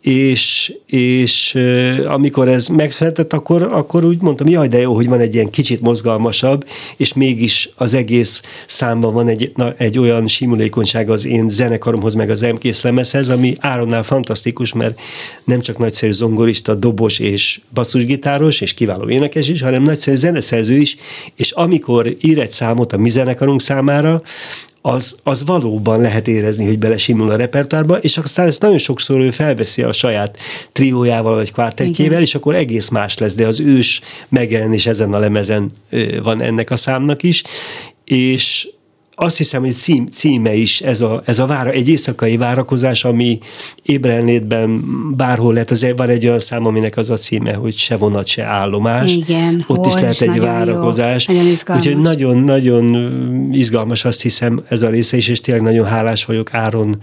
és, 0.00 0.72
és 0.86 1.58
amikor 2.06 2.48
ez 2.48 2.66
megszületett, 2.66 3.32
akkor, 3.32 3.62
akkor 3.62 4.04
úgy 4.04 4.20
mondtam, 4.20 4.48
jaj, 4.48 4.68
de 4.68 4.78
jó, 4.80 4.94
hogy 4.94 5.08
van 5.08 5.20
egy 5.20 5.34
ilyen 5.34 5.50
kicsit 5.50 5.80
mozgalmasabb, 5.80 6.66
és 6.96 7.12
mégis 7.12 7.70
az 7.74 7.94
egész 7.94 8.42
számban 8.66 9.12
van 9.12 9.28
egy, 9.28 9.52
na, 9.54 9.74
egy 9.76 9.98
olyan 9.98 10.26
simulékonyság 10.26 11.10
az 11.10 11.26
én 11.26 11.48
zenekaromhoz, 11.48 12.14
meg 12.14 12.30
az 12.30 12.42
emkész 12.42 12.82
lemezhez, 12.82 13.30
ami 13.30 13.54
Áronnál 13.60 14.02
fantasztikus, 14.02 14.72
mert 14.72 15.00
nem 15.44 15.60
csak 15.60 15.78
nagyszerű 15.78 16.12
zongorista, 16.12 16.74
dobos 16.74 17.18
és 17.18 17.60
basszusgitáros, 17.74 18.60
és 18.60 18.74
kiváló 18.74 19.08
énekes 19.08 19.48
is, 19.48 19.62
hanem 19.62 19.82
nagyszerű 19.82 20.16
zeneszerző 20.16 20.76
is, 20.76 20.96
és 21.36 21.50
amikor 21.50 21.87
ír 22.20 22.38
egy 22.38 22.50
számot 22.50 22.92
a 22.92 22.96
mi 22.96 23.08
zenekarunk 23.08 23.60
számára, 23.60 24.22
az, 24.80 25.18
az 25.22 25.44
valóban 25.44 26.00
lehet 26.00 26.28
érezni, 26.28 26.66
hogy 26.66 26.78
belesimul 26.78 27.30
a 27.30 27.36
repertoárba, 27.36 27.96
és 27.96 28.16
aztán 28.16 28.46
ezt 28.46 28.62
nagyon 28.62 28.78
sokszor 28.78 29.20
ő 29.20 29.30
felveszi 29.30 29.82
a 29.82 29.92
saját 29.92 30.38
triójával 30.72 31.34
vagy 31.34 31.52
kvártetjével, 31.52 32.20
és 32.20 32.34
akkor 32.34 32.54
egész 32.54 32.88
más 32.88 33.18
lesz, 33.18 33.34
de 33.34 33.46
az 33.46 33.60
ős 33.60 34.00
megjelenés 34.28 34.86
ezen 34.86 35.12
a 35.12 35.18
lemezen 35.18 35.72
van 36.22 36.42
ennek 36.42 36.70
a 36.70 36.76
számnak 36.76 37.22
is, 37.22 37.42
és 38.04 38.68
azt 39.20 39.36
hiszem, 39.36 39.60
hogy 39.60 39.74
cím, 39.74 40.06
címe 40.06 40.54
is 40.54 40.80
ez 40.80 41.00
a, 41.00 41.22
ez 41.24 41.38
a 41.38 41.46
vára, 41.46 41.70
egy 41.70 41.88
éjszakai 41.88 42.36
várakozás, 42.36 43.04
ami 43.04 43.38
ébrenlétben 43.82 44.84
bárhol 45.16 45.52
lehet, 45.52 45.70
az 45.70 45.86
van 45.96 46.08
egy 46.08 46.26
olyan 46.26 46.38
szám, 46.38 46.66
aminek 46.66 46.96
az 46.96 47.10
a 47.10 47.16
címe, 47.16 47.54
hogy 47.54 47.76
se 47.76 47.96
vonat, 47.96 48.26
se 48.26 48.44
állomás. 48.44 49.14
Igen, 49.14 49.64
Ott 49.66 49.86
is 49.86 49.94
lehet 49.94 50.20
egy 50.20 50.40
várakozás. 50.40 51.28
Jó, 51.28 51.34
nagyon 51.34 51.50
izgalmas. 51.50 51.86
Úgyhogy 51.86 52.02
nagyon-nagyon 52.02 53.50
izgalmas 53.52 54.04
azt 54.04 54.22
hiszem 54.22 54.62
ez 54.68 54.82
a 54.82 54.88
része 54.88 55.16
is, 55.16 55.28
és 55.28 55.40
tényleg 55.40 55.62
nagyon 55.62 55.86
hálás 55.86 56.24
vagyok 56.24 56.54
Áron 56.54 56.98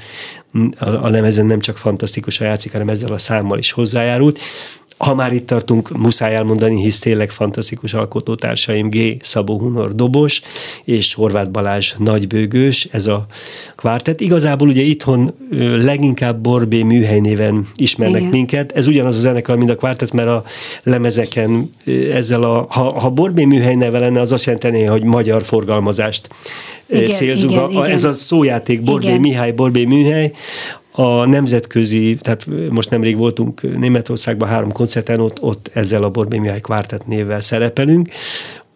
a, 0.78 0.90
a 0.90 1.10
lemezen 1.10 1.46
nem 1.46 1.60
csak 1.60 1.78
fantasztikusan 1.78 2.48
játszik, 2.48 2.72
hanem 2.72 2.90
ezzel 2.90 3.12
a 3.12 3.18
számmal 3.18 3.58
is 3.58 3.72
hozzájárult 3.72 4.40
ha 4.98 5.16
már 5.16 5.34
itt 5.34 5.48
tartunk, 5.48 5.98
muszáj 5.98 6.36
elmondani, 6.36 6.82
hisz 6.82 7.00
tényleg 7.00 7.30
fantasztikus 7.30 7.94
alkotótársaim 7.94 8.90
G. 8.90 8.98
Szabó 9.22 9.60
Hunor 9.60 9.96
dobos, 9.96 10.42
és 10.84 11.14
Horváth 11.14 11.50
Balázs 11.50 11.94
nagybőgős, 11.98 12.88
ez 12.92 13.08
a 13.08 13.26
kvártet. 13.76 14.22
Igazából 14.22 14.68
ugye 14.68 14.82
itthon 14.82 15.34
leginkább 15.80 16.42
Borbé 16.42 16.84
műhely 16.84 17.20
néven 17.20 17.68
ismernek 17.76 18.20
Igen. 18.20 18.32
minket. 18.32 18.72
Ez 18.72 18.88
ugyanaz 18.88 19.16
a 19.16 19.20
zenekar, 19.20 19.58
mint 19.58 19.70
a 19.70 19.76
kvártet, 19.76 20.12
mert 20.12 20.28
a 20.28 20.44
lemezeken 20.84 21.70
ezzel 22.12 22.44
a, 22.44 22.66
ha, 22.70 23.00
ha 23.00 23.10
Borbé 23.10 23.46
műhely 23.46 23.76
neve 23.76 24.00
lenne, 24.00 24.20
az 24.20 24.32
azt 24.32 24.46
jelenteni, 24.46 24.84
hogy 24.84 25.04
magyar 25.04 25.44
forgalmazást 25.44 26.30
igen, 26.90 27.14
célzunk. 27.14 27.52
Igen, 27.52 27.64
a, 27.64 27.70
igen. 27.70 27.86
Ez 27.86 28.04
a 28.04 28.14
szójáték 28.14 28.82
Borbé 28.82 29.08
igen. 29.08 29.20
Mihály, 29.20 29.52
Borbé 29.52 29.86
műhely, 29.86 30.32
a 30.96 31.26
nemzetközi, 31.26 32.18
tehát 32.22 32.48
most 32.70 32.90
nemrég 32.90 33.18
voltunk 33.18 33.78
Németországban 33.78 34.48
három 34.48 34.72
koncerten, 34.72 35.20
ott, 35.20 35.42
ott 35.42 35.70
ezzel 35.74 36.04
a 36.04 36.10
Borbé 36.10 36.38
Mihály 36.38 36.62
Kvártett 36.62 37.08
névvel 37.08 37.42
szerepelünk, 37.42 38.10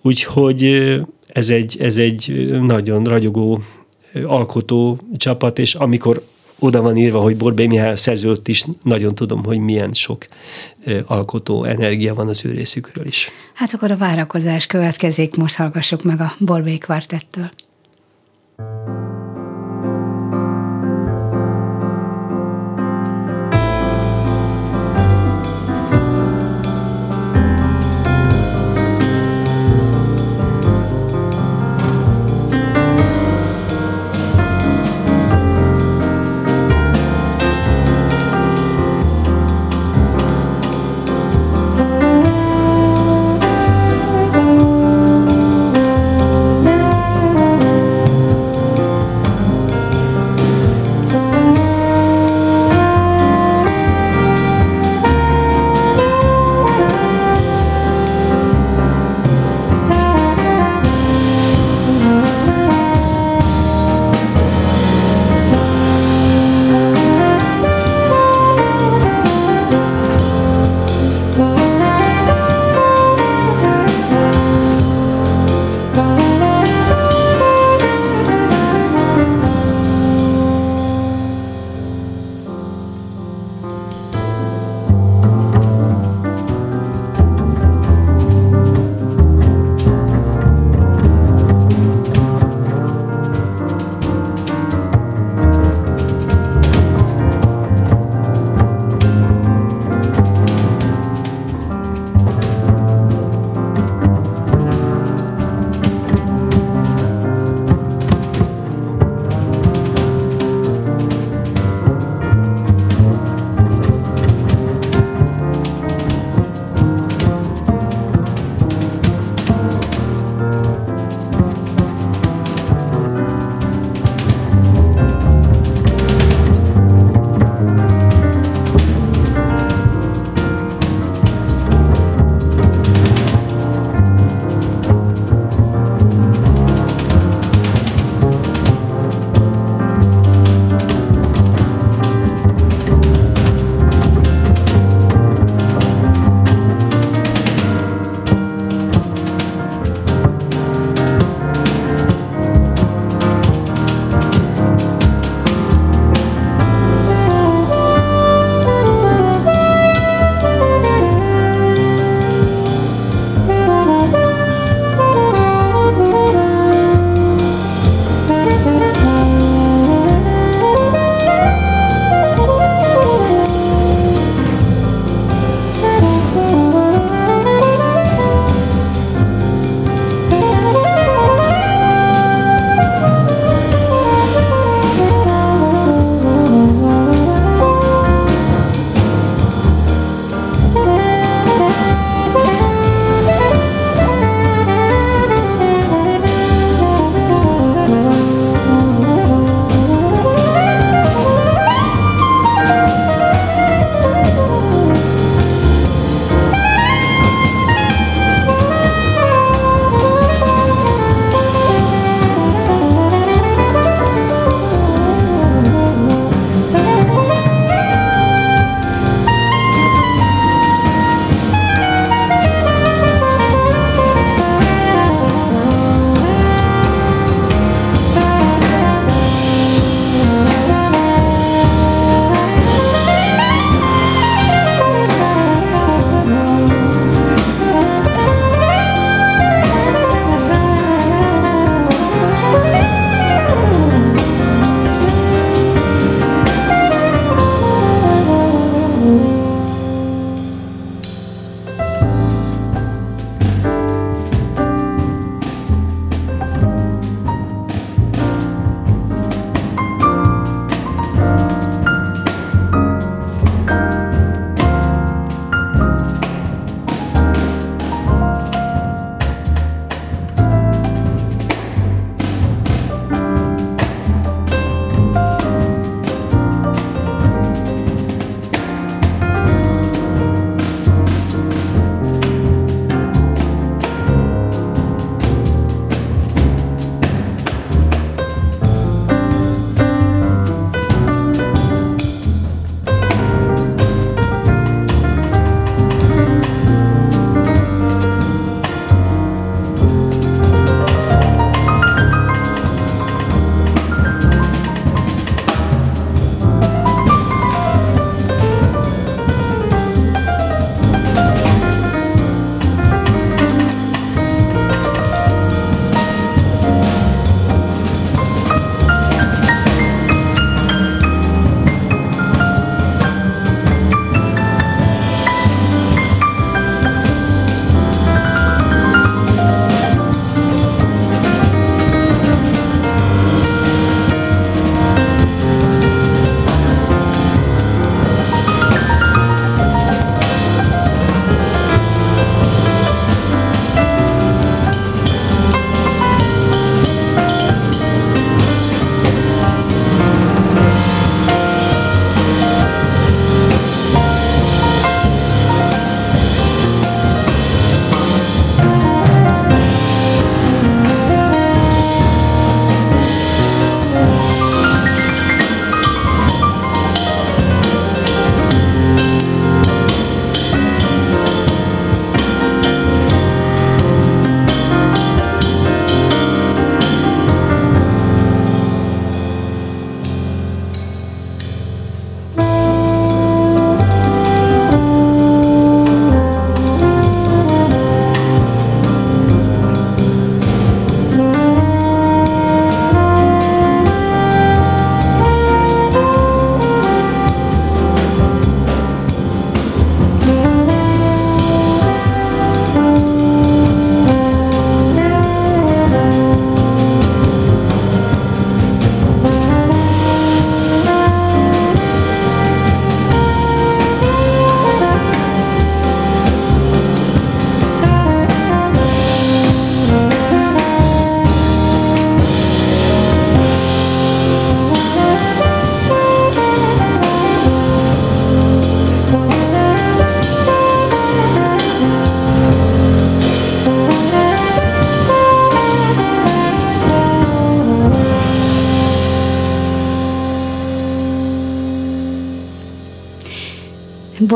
úgyhogy 0.02 0.64
ez 1.28 1.50
egy, 1.50 1.78
ez 1.80 1.98
egy 1.98 2.50
nagyon 2.62 3.04
ragyogó 3.04 3.62
alkotó 4.24 4.98
csapat, 5.16 5.60
és 5.60 5.76
amikor 5.76 6.24
oda 6.60 6.82
van 6.82 6.98
írva, 6.98 7.20
hogy 7.20 7.38
Borbé 7.38 7.68
Mihály 7.68 7.96
szerzőt 7.96 8.48
is, 8.48 8.66
nagyon 8.84 9.16
tudom, 9.16 9.44
hogy 9.44 9.58
milyen 9.58 9.92
sok 9.92 10.28
alkotó 11.06 11.64
energia 11.64 12.14
van 12.14 12.28
az 12.28 12.46
ő 12.46 12.52
részükről 12.52 13.06
is. 13.06 13.30
Hát 13.54 13.74
akkor 13.74 13.92
a 13.92 13.98
várakozás 13.98 14.66
következik, 14.66 15.36
most 15.36 15.56
hallgassuk 15.56 16.04
meg 16.04 16.22
a 16.22 16.34
Borbé 16.40 16.78
Kvártettől. 16.78 17.52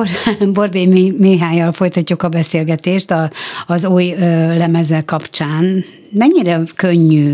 Bor- 0.04 0.52
Borbé 0.54 0.86
Mihályjal 1.18 1.72
folytatjuk 1.72 2.24
a 2.24 2.30
beszélgetést 2.30 3.12
a, 3.12 3.30
az 3.68 3.86
új 3.86 4.14
ö, 4.14 4.58
lemezzel 4.58 5.06
kapcsán. 5.06 5.84
Mennyire 6.12 6.62
könnyű 6.76 7.34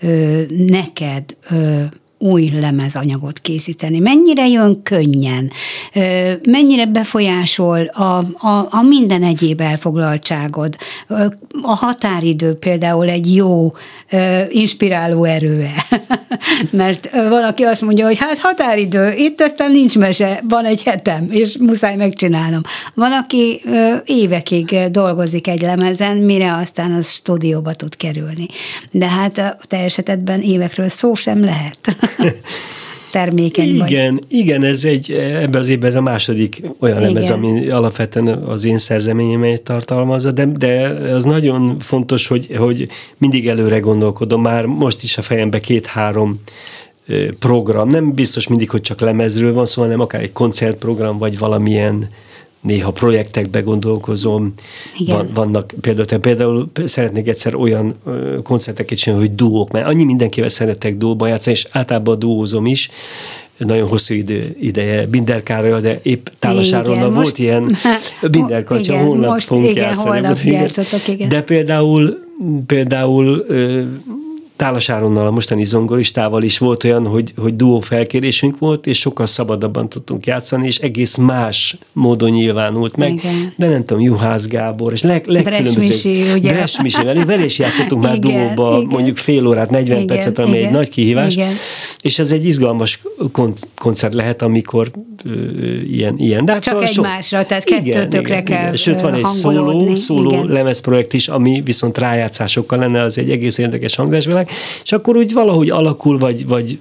ö, 0.00 0.42
neked 0.48 1.24
ö, 1.50 1.82
új 2.18 2.50
lemezanyagot 2.60 3.38
készíteni? 3.38 3.98
Mennyire 3.98 4.46
jön 4.48 4.82
könnyen? 4.82 5.50
Mennyire 6.42 6.86
befolyásol 6.86 7.84
a, 7.84 8.02
a, 8.46 8.66
a 8.70 8.82
minden 8.82 9.22
egyéb 9.22 9.60
elfoglaltságod? 9.60 10.76
A 11.62 11.74
határidő 11.74 12.54
például 12.54 13.08
egy 13.08 13.34
jó 13.34 13.72
inspiráló 14.48 15.24
erő 15.24 15.66
Mert 16.70 17.10
valaki 17.10 17.62
azt 17.62 17.82
mondja, 17.82 18.06
hogy 18.06 18.18
hát 18.18 18.38
határidő, 18.38 19.12
itt 19.12 19.40
aztán 19.40 19.70
nincs 19.70 19.98
mese, 19.98 20.42
van 20.48 20.64
egy 20.64 20.82
hetem, 20.82 21.26
és 21.30 21.56
muszáj 21.60 21.96
megcsinálnom. 21.96 22.60
Van, 22.94 23.12
aki 23.12 23.62
évekig 24.04 24.76
dolgozik 24.90 25.48
egy 25.48 25.60
lemezen, 25.60 26.16
mire 26.16 26.54
aztán 26.54 26.92
az 26.92 27.10
stúdióba 27.10 27.74
tud 27.74 27.96
kerülni. 27.96 28.46
De 28.90 29.08
hát 29.08 29.38
a 29.38 29.58
te 29.62 29.78
esetedben 29.78 30.40
évekről 30.40 30.88
szó 30.88 31.14
sem 31.14 31.44
lehet. 31.44 31.78
termékeny 33.16 33.74
igen, 33.74 34.14
vagy. 34.14 34.24
Igen, 34.28 34.62
ez 34.62 34.84
egy, 34.84 35.12
ebben 35.12 35.60
az 35.60 35.68
évben 35.68 35.90
ez 35.90 35.96
a 35.96 36.00
második 36.00 36.62
olyan 36.80 36.96
igen. 36.96 37.12
lemez, 37.12 37.30
ami 37.30 37.68
alapvetően 37.68 38.28
az 38.28 38.64
én 38.64 38.78
szerzeményemet 38.78 39.62
tartalmazza, 39.62 40.30
de, 40.30 40.44
de 40.44 40.88
az 41.14 41.24
nagyon 41.24 41.78
fontos, 41.78 42.26
hogy, 42.26 42.56
hogy 42.56 42.88
mindig 43.18 43.48
előre 43.48 43.78
gondolkodom, 43.78 44.42
már 44.42 44.64
most 44.64 45.02
is 45.02 45.18
a 45.18 45.22
fejembe 45.22 45.60
két-három 45.60 46.40
program, 47.38 47.88
nem 47.88 48.14
biztos 48.14 48.48
mindig, 48.48 48.70
hogy 48.70 48.80
csak 48.80 49.00
lemezről 49.00 49.52
van 49.52 49.64
szó, 49.64 49.82
hanem 49.82 50.00
akár 50.00 50.22
egy 50.22 50.32
koncertprogram, 50.32 51.18
vagy 51.18 51.38
valamilyen 51.38 52.08
néha 52.66 52.90
projektekbe 52.90 53.60
gondolkozom. 53.60 54.52
Igen. 54.98 55.16
Van, 55.16 55.30
vannak 55.34 55.74
például, 55.80 56.20
például 56.20 56.70
szeretnék 56.84 57.28
egyszer 57.28 57.54
olyan 57.54 57.94
koncerteket 58.42 58.98
csinálni, 58.98 59.26
hogy 59.26 59.34
duók, 59.34 59.70
mert 59.70 59.86
annyi 59.86 60.04
mindenkivel 60.04 60.48
szeretek 60.48 60.96
duóba 60.96 61.26
játszani, 61.26 61.56
és 61.56 61.66
általában 61.70 62.18
duózom 62.18 62.66
is, 62.66 62.90
nagyon 63.58 63.88
hosszú 63.88 64.14
idő, 64.14 64.56
ideje 64.60 65.06
Binderkárral, 65.06 65.80
de 65.80 66.00
épp 66.02 66.26
Tálasáronnal 66.38 67.10
volt 67.10 67.38
ilyen 67.38 67.76
Binderkacsa, 68.30 68.98
holnap 68.98 69.30
most, 69.30 69.46
fogunk 69.46 69.68
igen, 69.68 69.88
játszani. 69.88 70.20
Holnap 70.20 70.38
igen. 71.06 71.28
De 71.28 71.42
például, 71.42 72.18
például 72.66 73.46
Tálas 74.56 74.88
Áronnal, 74.88 75.26
a 75.26 75.30
mostani 75.30 75.64
zongoristával 75.64 76.42
is 76.42 76.58
volt 76.58 76.84
olyan, 76.84 77.06
hogy, 77.06 77.32
hogy 77.36 77.56
duó 77.56 77.80
felkérésünk 77.80 78.58
volt, 78.58 78.86
és 78.86 78.98
sokkal 78.98 79.26
szabadabban 79.26 79.88
tudtunk 79.88 80.26
játszani, 80.26 80.66
és 80.66 80.78
egész 80.78 81.16
más 81.16 81.76
módon 81.92 82.30
nyilvánult 82.30 82.96
meg. 82.96 83.12
Igen. 83.12 83.52
De 83.56 83.68
nem 83.68 83.84
tudom, 83.84 84.02
Juhász 84.02 84.46
Gábor, 84.46 84.92
és 84.92 85.02
leg, 85.02 85.26
legkülönbözőbb. 85.26 86.34
ugye? 86.34 86.52
Dresmisi, 86.52 87.02
vele 87.26 87.44
is 87.44 87.58
játszottunk 87.58 88.02
már 88.02 88.14
igen, 88.14 88.54
duóba, 88.54 88.76
igen. 88.76 88.88
mondjuk 88.90 89.16
fél 89.16 89.46
órát, 89.46 89.70
40 89.70 89.96
igen, 89.96 90.06
percet, 90.06 90.38
ami 90.38 90.48
igen, 90.48 90.66
egy 90.66 90.72
nagy 90.72 90.88
kihívás. 90.88 91.32
Igen. 91.32 91.52
És 92.02 92.18
ez 92.18 92.32
egy 92.32 92.44
izgalmas 92.44 93.00
kon- 93.32 93.68
koncert 93.78 94.14
lehet, 94.14 94.42
amikor 94.42 94.90
ö, 95.24 95.30
ilyen, 95.80 96.18
ilyen. 96.18 96.44
De 96.44 96.52
hát 96.52 96.62
Csak 96.62 96.86
szóval 96.86 97.08
egymásra, 97.08 97.46
tehát 97.46 97.64
kettőtökre 97.64 98.42
kell 98.42 98.60
igen. 98.60 98.76
Sőt, 98.76 99.00
van 99.00 99.14
egy 99.14 99.24
szóló, 99.24 99.96
szóló 99.96 100.44
lemezprojekt 100.44 101.12
is, 101.12 101.28
ami 101.28 101.60
viszont 101.64 101.98
rájátszásokkal 101.98 102.78
lenne, 102.78 103.02
az 103.02 103.18
egy 103.18 103.30
egész 103.30 103.58
érdekes 103.58 103.94
hangzásvilág, 103.94 104.45
meg, 104.46 104.54
és 104.82 104.92
akkor 104.92 105.16
úgy 105.16 105.32
valahogy 105.32 105.70
alakul, 105.70 106.18
vagy, 106.18 106.46
vagy 106.46 106.78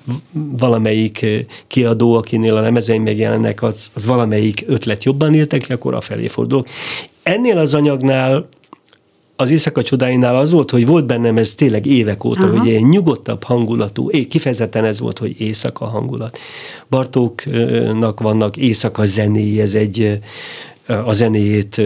valamelyik 0.58 1.22
eh, 1.22 1.40
kiadó, 1.68 2.14
akinél 2.14 2.56
a 2.56 2.62
lemezeim 2.62 3.04
megjelennek, 3.04 3.64
az, 3.64 3.88
az 3.94 4.06
valamelyik 4.06 4.64
ötlet 4.68 5.04
jobban 5.04 5.34
értek, 5.34 5.66
akkor 5.70 5.94
a 5.94 6.02
felé 6.02 6.28
fordulok. 6.28 6.68
Ennél 7.24 7.58
az 7.58 7.74
anyagnál 7.74 8.48
az 9.36 9.50
éjszaka 9.50 9.84
csodáinál 9.84 10.36
az 10.36 10.52
volt, 10.52 10.72
hogy 10.72 10.86
volt 10.86 11.06
bennem 11.06 11.38
ez 11.38 11.56
tényleg 11.56 11.86
évek 11.86 12.24
óta, 12.24 12.44
Aha. 12.44 12.58
hogy 12.58 12.70
egy 12.70 12.88
nyugodtabb 12.88 13.44
hangulatú, 13.44 14.10
kifejezetten 14.30 14.86
ez 14.86 15.00
volt, 15.00 15.20
hogy 15.20 15.42
éjszaka 15.42 15.86
hangulat. 15.86 16.40
Bartóknak 16.90 18.20
vannak 18.20 18.58
éjszaka 18.58 19.06
zenéi, 19.06 19.62
ez 19.62 19.74
egy 19.74 20.20
a 20.88 21.14
zenéjét 21.14 21.82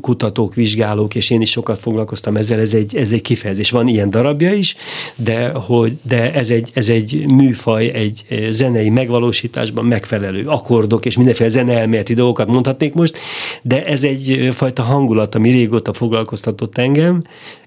kutatók, 0.00 0.54
vizsgálók, 0.54 1.14
és 1.14 1.30
én 1.30 1.40
is 1.40 1.50
sokat 1.50 1.78
foglalkoztam 1.78 2.36
ezzel, 2.36 2.60
ez 2.60 2.74
egy, 2.74 2.96
ez 2.96 3.12
egy 3.12 3.22
kifejezés. 3.22 3.70
Van 3.70 3.88
ilyen 3.88 4.10
darabja 4.10 4.52
is, 4.52 4.76
de, 5.16 5.48
hogy, 5.48 5.96
de 6.02 6.32
ez, 6.32 6.50
egy, 6.50 6.70
ez 6.74 6.88
egy 6.88 7.26
műfaj, 7.26 7.88
egy 7.88 8.46
zenei 8.50 8.90
megvalósításban 8.90 9.84
megfelelő 9.84 10.46
akkordok, 10.46 11.06
és 11.06 11.16
mindenféle 11.16 11.48
zeneelméleti 11.48 12.14
dolgokat 12.14 12.46
mondhatnék 12.46 12.94
most, 12.94 13.18
de 13.62 13.84
ez 13.84 14.04
egy 14.04 14.48
fajta 14.52 14.82
hangulat, 14.82 15.34
ami 15.34 15.50
régóta 15.50 15.92
foglalkoztatott 15.92 16.78
engem, 16.78 17.22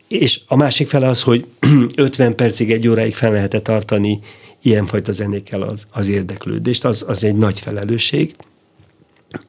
és 0.07 0.39
a 0.47 0.55
másik 0.55 0.87
fele 0.87 1.07
az, 1.07 1.21
hogy 1.21 1.45
50 1.95 2.35
percig, 2.35 2.71
egy 2.71 2.87
óráig 2.87 3.13
fel 3.13 3.31
lehetett 3.31 3.63
tartani 3.63 4.19
ilyenfajta 4.61 5.11
zenékkel 5.11 5.61
az, 5.61 5.87
az 5.91 6.07
érdeklődést, 6.07 6.85
az, 6.85 7.05
az 7.07 7.23
egy 7.23 7.35
nagy 7.35 7.59
felelősség. 7.59 8.35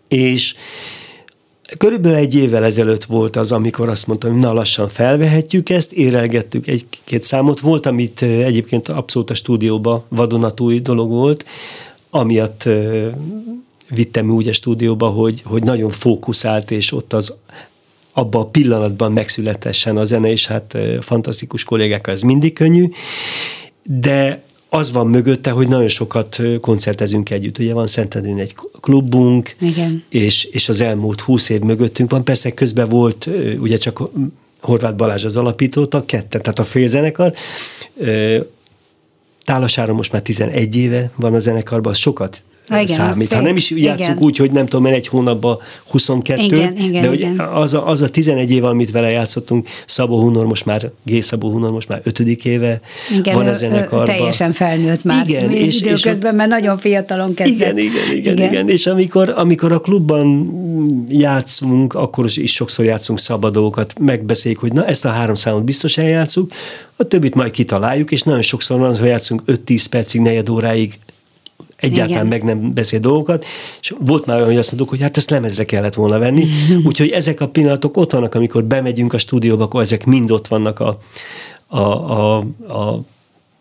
És 0.09 0.55
Körülbelül 1.76 2.16
egy 2.16 2.35
évvel 2.35 2.64
ezelőtt 2.64 3.04
volt 3.04 3.37
az, 3.37 3.52
amikor 3.52 3.88
azt 3.88 4.07
mondtam, 4.07 4.31
hogy 4.31 4.40
na 4.40 4.52
lassan 4.52 4.88
felvehetjük 4.88 5.68
ezt, 5.70 5.92
érelgettük 5.92 6.66
egy-két 6.66 7.22
számot. 7.22 7.61
Volt, 7.61 7.87
amit 7.87 8.22
egyébként 8.22 8.88
abszolút 8.88 9.31
a 9.31 9.35
stúdióba 9.35 10.04
vadonatúj 10.09 10.81
dolog 10.81 11.11
volt, 11.11 11.44
amiatt 12.11 12.68
vittem 13.88 14.31
úgy 14.31 14.48
a 14.48 14.52
stúdióba, 14.52 15.09
hogy, 15.09 15.42
hogy 15.44 15.62
nagyon 15.62 15.90
fókuszált, 15.90 16.70
és 16.70 16.92
ott 16.92 17.12
az 17.12 17.35
abban 18.12 18.40
a 18.42 18.46
pillanatban 18.46 19.12
megszületessen 19.12 19.96
a 19.96 20.04
zene, 20.04 20.31
és 20.31 20.46
hát 20.46 20.78
fantasztikus 21.00 21.64
kollégákkal 21.64 22.14
ez 22.14 22.22
mindig 22.22 22.52
könnyű, 22.52 22.88
de 23.83 24.42
az 24.68 24.92
van 24.92 25.07
mögötte, 25.07 25.50
hogy 25.50 25.68
nagyon 25.68 25.88
sokat 25.88 26.42
koncertezünk 26.61 27.31
együtt. 27.31 27.59
Ugye 27.59 27.72
van 27.72 27.87
Szentendrén 27.87 28.38
egy 28.38 28.54
klubunk, 28.81 29.57
Igen. 29.61 30.04
És, 30.09 30.44
és 30.44 30.68
az 30.68 30.81
elmúlt 30.81 31.20
húsz 31.20 31.48
év 31.48 31.61
mögöttünk 31.61 32.11
van. 32.11 32.24
Persze 32.24 32.50
közben 32.50 32.88
volt, 32.88 33.28
ugye 33.59 33.76
csak 33.76 34.02
Horváth 34.61 34.96
Balázs 34.96 35.24
az 35.24 35.37
alapítóta, 35.37 36.04
ketten, 36.04 36.42
tehát 36.42 36.59
a 36.59 36.64
félzenekar. 36.64 37.33
Tálasára 39.44 39.92
most 39.92 40.12
már 40.12 40.22
11 40.22 40.76
éve 40.76 41.11
van 41.16 41.35
a 41.35 41.38
zenekarban, 41.38 41.92
az 41.92 41.98
sokat 41.98 42.42
igen, 42.70 42.87
számít. 42.87 43.33
Ha 43.33 43.40
nem 43.40 43.57
is 43.57 43.70
játszunk 43.70 44.16
igen. 44.16 44.28
úgy, 44.28 44.37
hogy 44.37 44.52
nem 44.52 44.64
tudom, 44.64 44.83
mert 44.83 44.96
egy 44.96 45.09
hónapban 45.09 45.59
22, 45.90 46.42
igen, 46.42 46.76
igen, 46.76 47.02
de 47.02 47.09
hogy 47.09 47.20
igen. 47.20 47.38
Az, 47.38 47.74
a, 47.74 47.88
az 47.88 48.02
a 48.02 48.09
11 48.09 48.50
év, 48.50 48.64
amit 48.64 48.90
vele 48.90 49.11
játszottunk, 49.11 49.68
Szabó 49.87 50.20
Hunor 50.20 50.46
most 50.46 50.64
már, 50.64 50.90
G. 51.02 51.22
Szabó 51.22 51.50
Hunor 51.50 51.70
most 51.70 51.88
már 51.88 52.00
ötödik 52.04 52.44
éve 52.44 52.81
igen, 53.18 53.35
van 53.35 53.46
a 53.46 53.54
zenekarban. 53.54 54.04
teljesen 54.04 54.52
felnőtt 54.52 55.04
már 55.04 55.28
igen, 55.28 55.50
és, 55.50 55.81
időközben, 55.81 56.33
és, 56.33 56.37
mert 56.37 56.48
nagyon 56.48 56.78
fiatalon 56.78 57.35
kezdett. 57.35 57.57
Igen, 57.57 57.78
igen, 57.78 58.16
igen, 58.16 58.33
igen. 58.33 58.52
igen. 58.52 58.68
és 58.68 58.87
amikor, 58.87 59.35
amikor 59.37 59.72
a 59.72 59.81
klubban 59.81 60.50
játszunk, 61.09 61.94
akkor 61.94 62.24
is 62.35 62.52
sokszor 62.52 62.85
játszunk 62.85 63.18
szabadókat, 63.18 63.98
megbeszéljük, 63.98 64.61
hogy 64.61 64.72
na 64.72 64.87
ezt 64.87 65.04
a 65.04 65.09
három 65.09 65.35
számot 65.35 65.64
biztos 65.64 65.98
eljátszunk, 65.98 66.52
a 66.96 67.04
többit 67.04 67.35
majd 67.35 67.50
kitaláljuk, 67.50 68.11
és 68.11 68.22
nagyon 68.22 68.42
sokszor 68.42 68.78
van 68.78 68.88
az, 68.88 68.98
hogy 68.98 69.09
játszunk 69.09 69.42
5-10 69.46 69.85
percig, 69.90 70.20
negyed 70.20 70.48
óráig 70.48 70.98
egyáltalán 71.81 72.27
Igen. 72.27 72.41
meg 72.41 72.45
nem 72.45 72.75
beszél 72.75 73.01
dolgokat, 73.01 73.45
és 73.81 73.95
volt 73.99 74.27
már 74.27 74.37
olyan, 74.37 74.49
hogy 74.49 74.59
azt 74.59 74.67
mondtuk, 74.67 74.88
hogy 74.88 75.01
hát 75.01 75.17
ezt 75.17 75.31
lemezre 75.31 75.64
kellett 75.64 75.95
volna 75.95 76.19
venni, 76.19 76.47
úgyhogy 76.87 77.11
ezek 77.11 77.41
a 77.41 77.49
pillanatok 77.49 77.97
ott 77.97 78.12
vannak, 78.12 78.35
amikor 78.35 78.64
bemegyünk 78.64 79.12
a 79.12 79.19
stúdióba, 79.19 79.64
akkor 79.64 79.81
ezek 79.81 80.07
mind 80.07 80.31
ott 80.31 80.49
vannak 80.49 80.81
a, 80.81 80.99
a, 81.67 81.79
a, 81.79 82.37
a 82.69 83.05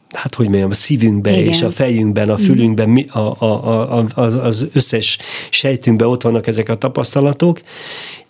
hát 0.10 0.36
hogy 0.36 0.48
mondjam, 0.48 0.70
a 0.70 0.74
szívünkben 0.74 1.34
Igen. 1.34 1.48
és 1.48 1.62
a 1.62 1.72
fejünkben, 1.72 2.30
a 2.30 2.38
fülünkben, 2.38 2.98
a, 2.98 3.20
a, 3.20 3.98
a, 3.98 4.06
a, 4.16 4.22
az 4.22 4.68
összes 4.74 5.18
sejtünkben 5.50 6.08
ott 6.08 6.22
vannak 6.22 6.48
ezek 6.48 6.70
a 6.70 6.78
tapasztalatok, 6.78 7.62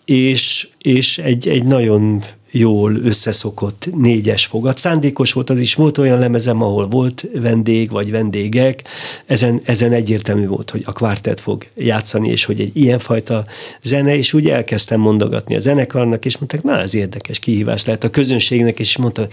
és, 0.04 0.68
és 0.78 1.18
egy, 1.18 1.48
egy 1.48 1.64
nagyon 1.64 2.22
jól 2.50 2.96
összeszokott 2.96 3.88
négyes 3.94 4.46
fogat. 4.46 4.78
Szándékos 4.78 5.32
volt 5.32 5.50
az 5.50 5.58
is, 5.58 5.74
volt 5.74 5.98
olyan 5.98 6.18
lemezem, 6.18 6.62
ahol 6.62 6.88
volt 6.88 7.26
vendég 7.34 7.90
vagy 7.90 8.10
vendégek, 8.10 8.82
ezen, 9.26 9.60
ezen 9.64 9.92
egyértelmű 9.92 10.46
volt, 10.46 10.70
hogy 10.70 10.82
a 10.86 10.92
kvártet 10.92 11.40
fog 11.40 11.66
játszani, 11.74 12.28
és 12.28 12.44
hogy 12.44 12.60
egy 12.60 12.76
ilyenfajta 12.76 13.44
zene, 13.82 14.16
és 14.16 14.32
úgy 14.32 14.48
elkezdtem 14.48 15.00
mondogatni 15.00 15.56
a 15.56 15.58
zenekarnak, 15.58 16.24
és 16.24 16.38
mondták, 16.38 16.62
na 16.62 16.78
ez 16.78 16.94
érdekes 16.94 17.38
kihívás 17.38 17.84
lehet 17.84 18.04
a 18.04 18.10
közönségnek, 18.10 18.78
és 18.78 18.96
mondta, 18.96 19.28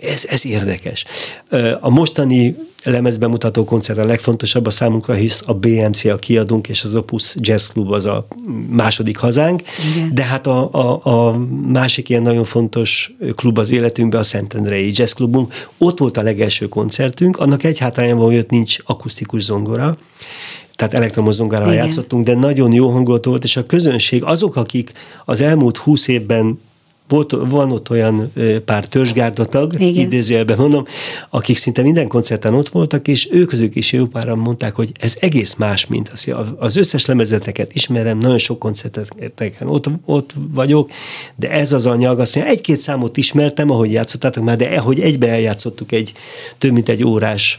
ez, 0.00 0.24
ez 0.28 0.46
érdekes. 0.46 1.04
A 1.80 1.90
mostani 1.90 2.56
lemezbemutató 2.84 3.64
koncert 3.64 3.98
a 3.98 4.04
legfontosabb 4.04 4.66
a 4.66 4.70
számunkra, 4.70 5.14
hisz 5.14 5.42
a 5.46 5.54
BMC 5.54 6.04
a 6.04 6.16
kiadunk, 6.16 6.68
és 6.68 6.84
az 6.84 6.94
Opus 6.94 7.34
Jazz 7.38 7.66
Club 7.66 7.92
az 7.92 8.06
a 8.06 8.26
második 8.68 9.16
hazánk, 9.16 9.62
Igen. 9.94 10.14
de 10.14 10.22
hát 10.22 10.46
a, 10.46 10.68
a, 10.72 11.00
a 11.28 11.38
másik 11.66 12.08
ilyen 12.08 12.22
nagyon 12.22 12.44
fontos 12.44 13.14
klub 13.34 13.58
az 13.58 13.70
életünkben 13.70 14.20
a 14.20 14.22
Szentendrei 14.22 14.90
Jazz 14.94 15.12
Clubunk. 15.12 15.54
Ott 15.78 15.98
volt 15.98 16.16
a 16.16 16.22
legelső 16.22 16.68
koncertünk, 16.68 17.36
annak 17.36 17.64
egy 17.64 17.78
hátrányában 17.78 18.32
jött 18.32 18.50
nincs 18.50 18.76
akusztikus 18.84 19.42
zongora, 19.42 19.98
tehát 20.76 20.94
elektromos 20.94 21.34
zongorával 21.34 21.74
játszottunk, 21.74 22.24
de 22.24 22.34
nagyon 22.34 22.72
jó 22.72 22.90
hangot 22.90 23.24
volt, 23.24 23.44
és 23.44 23.56
a 23.56 23.66
közönség, 23.66 24.24
azok, 24.24 24.56
akik 24.56 24.92
az 25.24 25.40
elmúlt 25.40 25.76
húsz 25.76 26.08
évben 26.08 26.58
volt, 27.10 27.30
van 27.30 27.72
ott 27.72 27.90
olyan 27.90 28.32
pár 28.64 28.86
törzsgárdatag, 28.86 29.80
idézőjelben 29.80 30.56
mondom, 30.58 30.84
akik 31.30 31.56
szinte 31.56 31.82
minden 31.82 32.08
koncerten 32.08 32.54
ott 32.54 32.68
voltak, 32.68 33.08
és 33.08 33.28
ők 33.30 33.48
közük 33.48 33.76
is 33.76 33.92
jó 33.92 34.06
páran 34.06 34.38
mondták, 34.38 34.74
hogy 34.74 34.92
ez 35.00 35.16
egész 35.20 35.54
más, 35.54 35.86
mint 35.86 36.08
az. 36.08 36.28
Az 36.58 36.76
összes 36.76 37.06
lemezeteket 37.06 37.74
ismerem, 37.74 38.18
nagyon 38.18 38.38
sok 38.38 38.58
koncerteken 38.58 39.68
ott, 39.68 39.86
ott 40.04 40.34
vagyok, 40.52 40.90
de 41.36 41.50
ez 41.50 41.72
az 41.72 41.86
anyag, 41.86 42.20
azt 42.20 42.34
mondja, 42.34 42.52
egy-két 42.52 42.80
számot 42.80 43.16
ismertem, 43.16 43.70
ahogy 43.70 43.92
játszottátok 43.92 44.44
már, 44.44 44.56
de 44.56 44.64
ahogy 44.64 45.00
egybe 45.00 45.28
eljátszottuk 45.28 45.92
egy 45.92 46.12
több 46.58 46.72
mint 46.72 46.88
egy 46.88 47.04
órás 47.04 47.58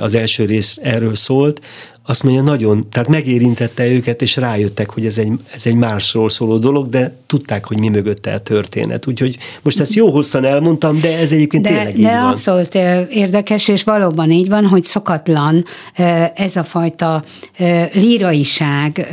az 0.00 0.14
első 0.14 0.44
rész 0.44 0.78
erről 0.82 1.14
szólt, 1.14 1.60
azt 2.06 2.22
mondja, 2.22 2.42
nagyon, 2.42 2.86
tehát 2.90 3.08
megérintette 3.08 3.86
őket, 3.86 4.22
és 4.22 4.36
rájöttek, 4.36 4.90
hogy 4.90 5.06
ez 5.06 5.18
egy, 5.18 5.32
ez 5.54 5.66
egy 5.66 5.74
másról 5.74 6.28
szóló 6.28 6.58
dolog, 6.58 6.88
de 6.88 7.16
tudták, 7.26 7.64
hogy 7.64 7.78
mi 7.78 7.88
mögötte 7.88 8.32
a 8.32 8.38
történet. 8.38 9.06
Úgyhogy 9.06 9.36
most 9.62 9.80
ezt 9.80 9.94
jó 9.94 10.10
hosszan 10.10 10.44
elmondtam, 10.44 11.00
de 11.00 11.16
ez 11.18 11.32
egyébként 11.32 11.62
de, 11.62 11.68
tényleg 11.68 11.98
így 11.98 12.04
de 12.04 12.20
van. 12.20 12.30
abszolút 12.30 12.74
érdekes, 13.10 13.68
és 13.68 13.82
valóban 13.82 14.30
így 14.30 14.48
van, 14.48 14.66
hogy 14.66 14.84
szokatlan 14.84 15.64
ez 16.34 16.56
a 16.56 16.62
fajta 16.62 17.24
líraiság 17.92 19.08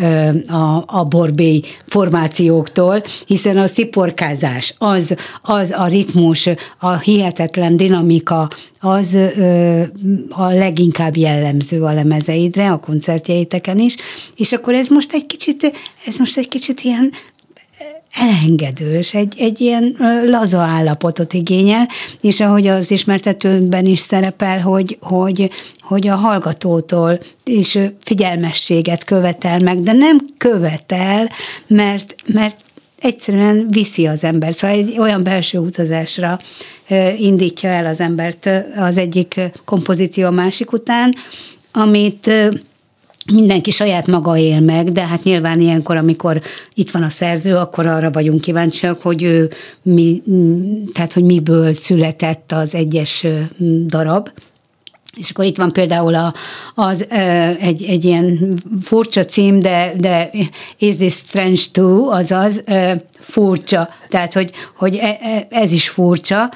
a, 0.47 0.84
a 0.86 1.03
borbély 1.03 1.62
formációktól, 1.86 3.01
hiszen 3.25 3.58
a 3.58 3.67
sziporkázás, 3.67 4.75
az, 4.77 5.15
az 5.41 5.71
a 5.77 5.88
ritmus, 5.88 6.49
a 6.79 6.97
hihetetlen 6.97 7.77
dinamika, 7.77 8.49
az 8.79 9.19
a 10.29 10.45
leginkább 10.45 11.17
jellemző 11.17 11.82
a 11.84 11.93
lemezeidre, 11.93 12.71
a 12.71 12.79
koncertjeiteken 12.86 13.80
is, 13.80 13.96
és 14.36 14.52
akkor 14.52 14.74
ez 14.74 14.88
most 14.88 15.13
egy 15.13 15.26
kicsit, 15.26 15.72
ez 16.06 16.17
most 16.17 16.38
egy 16.38 16.48
kicsit 16.48 16.82
ilyen 16.82 17.12
elengedős, 18.13 19.13
egy, 19.13 19.34
egy 19.38 19.62
ilyen 19.62 19.96
laza 20.26 20.62
állapotot 20.62 21.34
igényel, 21.34 21.88
és 22.22 22.39
ahogy 22.39 22.67
az 22.67 22.91
ismertetőben 22.91 23.86
is 23.86 24.00
szerepel, 24.00 24.62
hogy, 24.62 24.98
hogy, 25.02 25.50
hogy 25.82 26.08
a 26.08 26.15
hallgatótól 26.15 27.19
is 27.43 27.78
figyelmességet 28.04 29.04
követel 29.04 29.60
meg, 29.60 29.82
de 29.82 29.91
nem 29.91 30.17
követel, 30.38 31.30
mert, 31.67 32.15
mert 32.26 32.62
egyszerűen 33.00 33.67
viszi 33.69 34.06
az 34.06 34.24
ember. 34.24 34.54
Szóval 34.54 34.78
egy 34.78 35.00
olyan 35.00 35.24
belső 35.24 35.58
utazásra 35.58 36.39
indítja 37.17 37.69
el 37.69 37.86
az 37.86 38.00
embert 38.00 38.50
az 38.76 38.98
egyik 38.98 39.41
kompozíció 39.65 40.26
a 40.26 40.32
másik 40.32 40.72
után, 40.72 41.15
amit 41.72 42.32
mindenki 43.32 43.72
saját 43.72 44.08
maga 44.08 44.38
él 44.38 44.60
meg, 44.60 44.92
de 44.92 45.08
hát 45.08 45.24
nyilván 45.24 45.60
ilyenkor, 45.60 45.96
amikor 45.96 46.42
itt 46.74 46.92
van 46.92 47.04
a 47.04 47.10
szerző, 47.10 47.56
akkor 47.56 47.86
arra 47.86 48.12
vagyunk 48.12 48.42
kíváncsiak, 48.42 49.02
hogy 49.02 49.24
ő 49.24 49.50
mi, 49.82 50.22
tehát 50.94 51.14
hogy 51.14 51.24
miből 51.24 51.74
született 51.74 52.52
az 52.52 52.76
egyes 52.76 53.26
darab. 53.86 54.30
És 55.15 55.30
akkor 55.30 55.45
itt 55.45 55.58
van 55.58 55.71
például 55.71 56.15
a, 56.15 56.34
az, 56.76 57.08
egy, 57.60 57.84
egy 57.84 58.04
ilyen 58.04 58.58
furcsa 58.82 59.26
cím, 59.26 59.60
de, 59.60 59.93
de 59.97 60.30
Is 60.78 60.95
this 60.95 61.13
strange 61.13 61.62
too, 61.71 62.10
azaz 62.10 62.63
furcsa, 63.19 63.89
tehát 64.10 64.34
hogy, 64.34 64.52
hogy 64.76 64.95
e, 64.95 65.17
e, 65.21 65.47
ez 65.49 65.71
is 65.71 65.89
furcsa 65.89 66.49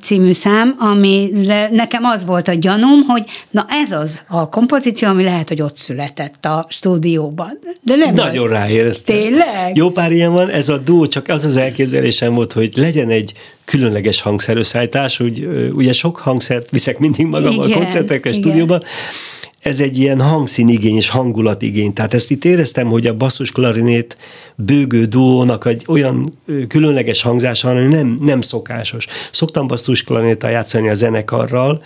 című 0.00 0.32
szám, 0.32 0.76
ami 0.78 1.30
nekem 1.70 2.04
az 2.04 2.24
volt 2.24 2.48
a 2.48 2.54
gyanúm, 2.54 3.02
hogy 3.02 3.24
na 3.50 3.66
ez 3.68 3.92
az 3.92 4.22
a 4.28 4.48
kompozíció, 4.48 5.08
ami 5.08 5.22
lehet, 5.22 5.48
hogy 5.48 5.62
ott 5.62 5.78
született 5.78 6.44
a 6.44 6.66
stúdióban. 6.68 7.58
De 7.80 7.96
nem 7.96 8.14
Nagyon 8.14 8.48
ráéreztem. 8.48 9.16
Tényleg? 9.16 9.76
Jó 9.76 9.90
pár 9.90 10.12
ilyen 10.12 10.32
van, 10.32 10.50
ez 10.50 10.68
a 10.68 10.78
duó, 10.78 11.06
csak 11.06 11.28
az 11.28 11.44
az 11.44 11.56
elképzelésem 11.56 12.34
volt, 12.34 12.52
hogy 12.52 12.72
legyen 12.76 13.10
egy 13.10 13.32
különleges 13.64 14.20
hangszerösszállítás, 14.20 15.20
úgy, 15.20 15.48
ugye 15.72 15.92
sok 15.92 16.16
hangszert 16.16 16.70
viszek 16.70 16.98
mindig 16.98 17.26
magammal 17.26 17.70
a 17.70 17.74
koncertekre, 17.74 18.32
stúdióban, 18.32 18.82
ez 19.64 19.80
egy 19.80 19.98
ilyen 19.98 20.20
hangszínigény 20.20 20.96
és 20.96 21.08
hangulatigény. 21.08 21.92
Tehát 21.92 22.14
ezt 22.14 22.30
itt 22.30 22.44
éreztem, 22.44 22.88
hogy 22.88 23.06
a 23.06 23.16
basszus 23.16 23.52
klarinét 23.52 24.16
bőgő 24.56 25.04
duónak 25.04 25.66
egy 25.66 25.84
olyan 25.88 26.32
különleges 26.68 27.22
hangzása, 27.22 27.70
ami 27.70 27.86
nem, 27.86 28.18
nem 28.20 28.40
szokásos. 28.40 29.06
Szoktam 29.30 29.66
basszus 29.66 30.02
klarinéttal 30.02 30.50
játszani 30.50 30.88
a 30.88 30.94
zenekarral, 30.94 31.82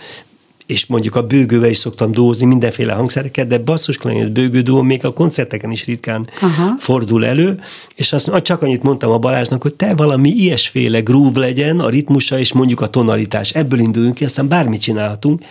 és 0.69 0.85
mondjuk 0.85 1.15
a 1.15 1.27
bőgővel 1.27 1.69
is 1.69 1.77
szoktam 1.77 2.11
dózni 2.11 2.45
mindenféle 2.45 2.93
hangszereket, 2.93 3.47
de 3.47 3.57
basszus 3.57 3.97
klarinét 3.97 4.31
bőgő 4.31 4.61
dó 4.61 4.81
még 4.81 5.05
a 5.05 5.13
koncerteken 5.13 5.71
is 5.71 5.85
ritkán 5.85 6.29
Aha. 6.41 6.75
fordul 6.79 7.25
elő, 7.25 7.59
és 7.95 8.13
azt 8.13 8.41
csak 8.41 8.61
annyit 8.61 8.83
mondtam 8.83 9.11
a 9.11 9.17
Balázsnak, 9.17 9.61
hogy 9.61 9.73
te 9.73 9.95
valami 9.95 10.29
ilyesféle 10.29 10.99
groove 10.99 11.39
legyen, 11.39 11.79
a 11.79 11.89
ritmusa 11.89 12.39
és 12.39 12.53
mondjuk 12.53 12.81
a 12.81 12.89
tonalitás. 12.89 13.49
Ebből 13.49 13.79
induljunk 13.79 14.15
ki, 14.15 14.25
aztán 14.25 14.47
bármit 14.47 14.81
csinálhatunk, 14.81 15.41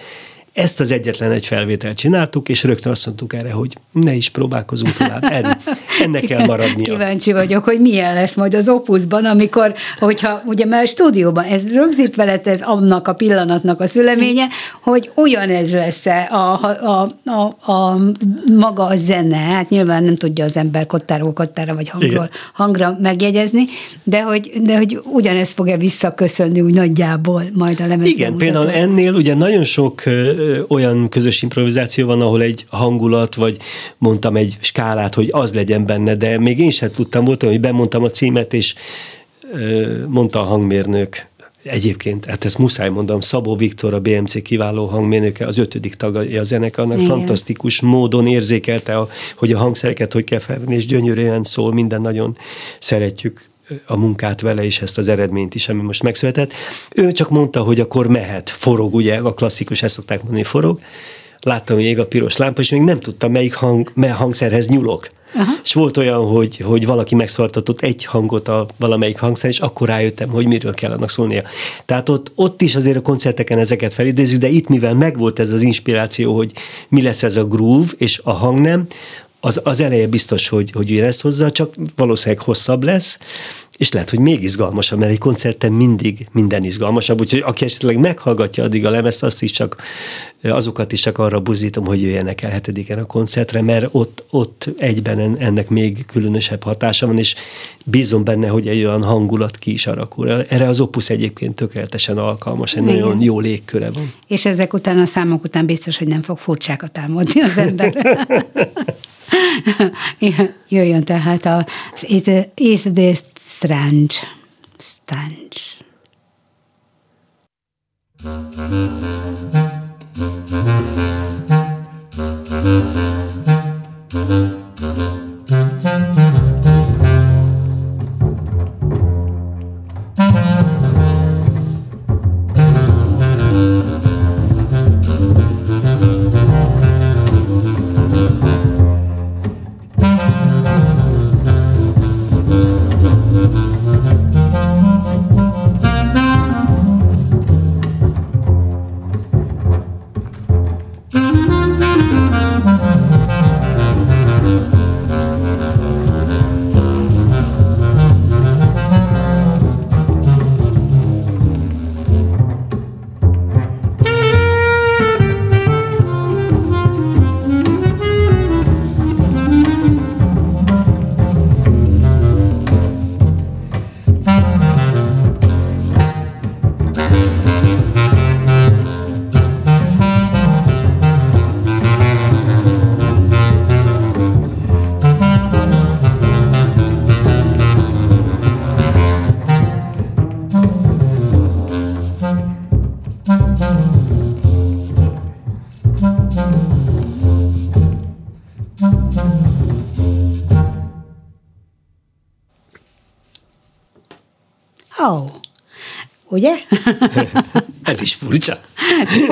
ezt 0.59 0.81
az 0.81 0.91
egyetlen 0.93 1.31
egy 1.31 1.47
felvételt 1.47 1.97
csináltuk, 1.97 2.49
és 2.49 2.65
rögtön 2.65 2.93
azt 2.93 3.07
mondtuk 3.07 3.35
erre, 3.35 3.51
hogy 3.51 3.77
ne 3.93 4.15
is 4.15 4.29
próbálkozunk 4.29 4.93
tovább. 4.93 5.25
En, 5.31 5.57
ennek 6.05 6.23
kell 6.23 6.47
maradnia. 6.47 6.93
Kíváncsi 6.93 7.33
vagyok, 7.33 7.65
hogy 7.65 7.81
milyen 7.81 8.15
lesz 8.15 8.35
majd 8.35 8.55
az 8.55 8.69
opuszban, 8.69 9.25
amikor, 9.25 9.75
hogyha 9.99 10.43
ugye 10.47 10.65
már 10.65 10.89
stúdióban 10.89 11.45
ez 11.45 11.73
rögzít 11.73 12.15
veled, 12.15 12.47
ez 12.47 12.61
annak 12.63 13.09
a 13.09 13.15
pillanatnak 13.15 13.81
a 13.81 13.87
szüleménye, 13.87 14.47
hogy 14.83 15.11
ugyanez 15.15 15.73
lesz 15.73 16.07
a, 16.07 16.63
a, 16.63 17.09
a, 17.25 17.73
a, 17.73 18.01
maga 18.59 18.85
a 18.85 18.97
zene, 18.97 19.37
hát 19.37 19.69
nyilván 19.69 20.03
nem 20.03 20.17
tudja 20.17 20.45
az 20.45 20.57
ember 20.57 20.87
kottáról 20.87 21.33
kottára 21.33 21.75
vagy 21.75 21.89
hangról 21.89 22.11
Igen. 22.11 22.31
hangra 22.53 22.99
megjegyezni, 23.03 23.65
de 24.03 24.23
hogy, 24.23 24.51
de 24.63 24.77
hogy 24.77 25.01
ugyanez 25.13 25.53
fog-e 25.53 25.77
visszaköszönni 25.77 26.61
úgy 26.61 26.75
nagyjából 26.75 27.43
majd 27.53 27.81
a 27.81 27.87
lemez. 27.87 28.07
Igen, 28.07 28.37
például 28.37 28.71
ennél 28.71 29.15
ugye 29.15 29.35
nagyon 29.35 29.65
sok 29.65 30.03
olyan 30.69 31.09
közös 31.09 31.43
improvizáció 31.43 32.07
van, 32.07 32.21
ahol 32.21 32.43
egy 32.43 32.65
hangulat, 32.69 33.35
vagy 33.35 33.57
mondtam 33.99 34.37
egy 34.37 34.57
skálát, 34.61 35.15
hogy 35.15 35.29
az 35.31 35.55
legyen 35.55 35.87
benne, 35.87 36.15
de 36.15 36.39
még 36.39 36.59
én 36.59 36.71
sem 36.71 36.91
tudtam, 36.91 37.25
volt 37.25 37.43
hogy 37.43 37.61
bemondtam 37.61 38.03
a 38.03 38.11
címet, 38.11 38.55
és 38.55 38.75
mondta 40.09 40.41
a 40.41 40.45
hangmérnök, 40.45 41.27
Egyébként, 41.63 42.25
hát 42.25 42.45
ezt 42.45 42.59
muszáj 42.59 42.89
mondom, 42.89 43.21
Szabó 43.21 43.57
Viktor, 43.57 43.95
a 43.95 44.01
BMC 44.01 44.43
kiváló 44.43 44.87
hangmérnöke, 44.87 45.47
az 45.47 45.59
ötödik 45.59 45.95
tagja 45.95 46.41
a 46.41 46.45
zenekarnak, 46.45 46.97
Igen. 46.97 47.09
fantasztikus 47.09 47.81
módon 47.81 48.27
érzékelte, 48.27 48.97
a, 48.97 49.09
hogy 49.37 49.53
a 49.53 49.59
hangszereket 49.59 50.13
hogy 50.13 50.25
kell 50.25 50.39
felvenni, 50.39 50.75
és 50.75 50.87
gyönyörűen 50.87 51.43
szól, 51.43 51.73
minden 51.73 52.01
nagyon 52.01 52.37
szeretjük 52.81 53.51
a 53.87 53.97
munkát 53.97 54.41
vele, 54.41 54.65
és 54.65 54.81
ezt 54.81 54.99
az 54.99 55.09
eredményt 55.09 55.55
is, 55.55 55.69
ami 55.69 55.83
most 55.83 56.03
megszületett. 56.03 56.53
Ő 56.95 57.13
csak 57.13 57.31
mondta, 57.31 57.63
hogy 57.63 57.81
akkor 57.81 58.07
mehet, 58.07 58.51
forog, 58.51 58.95
ugye, 58.95 59.17
a 59.17 59.35
klasszikus, 59.35 59.83
ezt 59.83 59.95
szokták 59.95 60.23
mondani, 60.23 60.45
forog. 60.45 60.81
Láttam, 61.41 61.77
hogy 61.77 61.85
ég 61.85 61.99
a 61.99 62.07
piros 62.07 62.37
lámpa, 62.37 62.61
és 62.61 62.71
még 62.71 62.81
nem 62.81 63.01
tudtam, 63.01 63.33
melyik 63.33 63.55
hang, 63.55 63.91
mely 63.95 64.11
hangszerhez 64.11 64.69
nyúlok. 64.69 65.11
Aha. 65.35 65.53
És 65.65 65.75
volt 65.75 65.97
olyan, 65.97 66.27
hogy, 66.27 66.57
hogy 66.57 66.87
valaki 66.87 67.15
megszóltatott 67.15 67.81
egy 67.81 68.05
hangot 68.05 68.49
a 68.49 68.67
valamelyik 68.77 69.19
hangszer, 69.19 69.51
és 69.51 69.59
akkor 69.59 69.89
rájöttem, 69.89 70.29
hogy 70.29 70.47
miről 70.47 70.75
kell 70.75 70.93
annak 70.93 71.11
szólnia. 71.11 71.43
Tehát 71.85 72.09
ott, 72.09 72.33
ott 72.35 72.63
is 72.63 72.77
azért 72.77 72.97
a 72.97 73.01
koncerteken 73.01 73.59
ezeket 73.59 73.95
felidézzük, 73.95 74.41
de 74.41 74.49
itt, 74.49 74.69
mivel 74.69 74.95
megvolt 74.95 75.39
ez 75.39 75.53
az 75.53 75.63
inspiráció, 75.63 76.37
hogy 76.37 76.53
mi 76.89 77.03
lesz 77.03 77.23
ez 77.23 77.37
a 77.37 77.45
groove 77.45 77.91
és 77.97 78.21
a 78.25 78.33
hangnem, 78.33 78.87
az, 79.41 79.61
az 79.65 79.81
eleje 79.81 80.07
biztos, 80.07 80.49
hogy, 80.49 80.71
hogy 80.71 80.91
lesz 80.91 81.21
hozzá, 81.21 81.49
csak 81.49 81.75
valószínűleg 81.97 82.45
hosszabb 82.45 82.83
lesz, 82.83 83.19
és 83.79 83.93
lehet, 83.93 84.11
hogy 84.11 84.19
még 84.19 84.43
izgalmasabb, 84.43 84.99
mert 84.99 85.11
egy 85.11 85.19
koncerten 85.19 85.73
mindig 85.73 86.29
minden 86.33 86.65
izgalmasabb, 86.65 87.21
úgyhogy 87.21 87.43
aki 87.45 87.65
esetleg 87.65 87.99
meghallgatja 87.99 88.65
addig 88.65 88.87
a 88.87 88.91
lemezt, 88.91 89.23
azt 89.23 89.43
is 89.43 89.51
csak, 89.51 89.77
azokat 90.43 90.93
is 90.93 91.01
csak 91.01 91.19
arra 91.19 91.41
buzítom, 91.41 91.87
hogy 91.87 92.03
jöjjenek 92.03 92.43
el 92.43 92.51
hetediken 92.51 92.99
a 92.99 93.05
koncertre, 93.05 93.63
mert 93.63 93.89
ott, 93.91 94.25
ott 94.31 94.71
egyben 94.79 95.37
ennek 95.39 95.69
még 95.69 96.07
különösebb 96.07 96.63
hatása 96.63 97.07
van, 97.07 97.19
és 97.19 97.35
bízom 97.85 98.25
benne, 98.25 98.49
hogy 98.49 98.69
egy 98.69 98.85
olyan 98.85 99.03
hangulat 99.03 99.57
ki 99.57 99.73
is 99.73 99.87
alakul. 99.87 100.31
Erre 100.31 100.69
az 100.69 100.81
Opus 100.81 101.11
egyébként 101.11 101.55
tökéletesen 101.55 102.19
alkalmas, 102.19 102.75
egy 102.75 102.83
Igen. 102.83 102.95
nagyon 102.95 103.21
jó 103.23 103.41
légköre 103.41 103.91
van. 103.91 104.13
És 104.27 104.47
ezek 104.47 104.73
után, 104.73 104.99
a 104.99 105.07
számok 105.07 105.45
után 105.45 105.67
biztos, 105.67 105.99
hogy 105.99 106.07
nem 106.07 106.21
fog 106.21 106.39
furcsákat 106.39 106.99
álmodni 106.99 107.41
az 107.41 107.59
ember. 107.59 107.95
Jöjjön 110.69 111.05
tehát 111.05 111.47
az 111.47 112.05
strange. 113.35 114.15
Strange. 114.79 115.77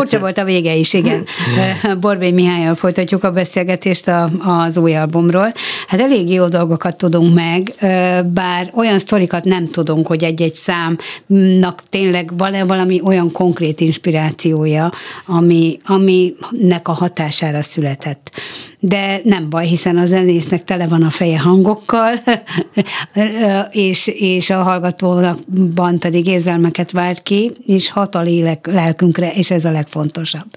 Furcsa 0.07 0.24
volt 0.24 0.38
a 0.38 0.44
vége 0.44 0.74
is, 0.74 0.92
igen. 0.92 1.26
Borbély 2.00 2.30
Mihályal 2.30 2.74
folytatjuk 2.74 3.24
a 3.24 3.30
beszélgetést 3.30 4.09
a, 4.09 4.30
az 4.44 4.76
új 4.76 4.96
albumról. 4.96 5.52
Hát 5.86 6.00
elég 6.00 6.30
jó 6.30 6.46
dolgokat 6.48 6.96
tudunk 6.96 7.34
meg, 7.34 7.74
bár 8.26 8.70
olyan 8.74 8.98
sztorikat 8.98 9.44
nem 9.44 9.68
tudunk, 9.68 10.07
hogy 10.07 10.24
egy-egy 10.24 10.54
számnak 10.54 11.82
tényleg 11.88 12.36
van-e 12.36 12.64
valami 12.64 13.00
olyan 13.04 13.32
konkrét 13.32 13.80
inspirációja, 13.80 14.90
ami, 15.26 15.78
aminek 15.84 16.88
a 16.88 16.92
hatására 16.92 17.62
született 17.62 18.30
de 18.81 19.20
nem 19.24 19.51
baj, 19.51 19.66
hiszen 19.66 19.99
a 19.99 20.07
zenésznek 20.07 20.64
tele 20.64 20.87
van 20.87 21.03
a 21.03 21.11
feje 21.11 21.39
hangokkal, 21.39 22.14
és, 23.70 24.07
és 24.07 24.51
a 24.51 24.62
hallgatónakban 24.62 25.99
pedig 25.99 26.27
érzelmeket 26.27 26.91
vált 26.91 27.22
ki, 27.22 27.53
és 27.66 27.91
hat 27.91 28.14
a 28.14 28.20
lélek, 28.20 28.66
lelkünkre, 28.66 29.33
és 29.33 29.51
ez 29.51 29.64
a 29.64 29.70
legfontosabb. 29.70 30.49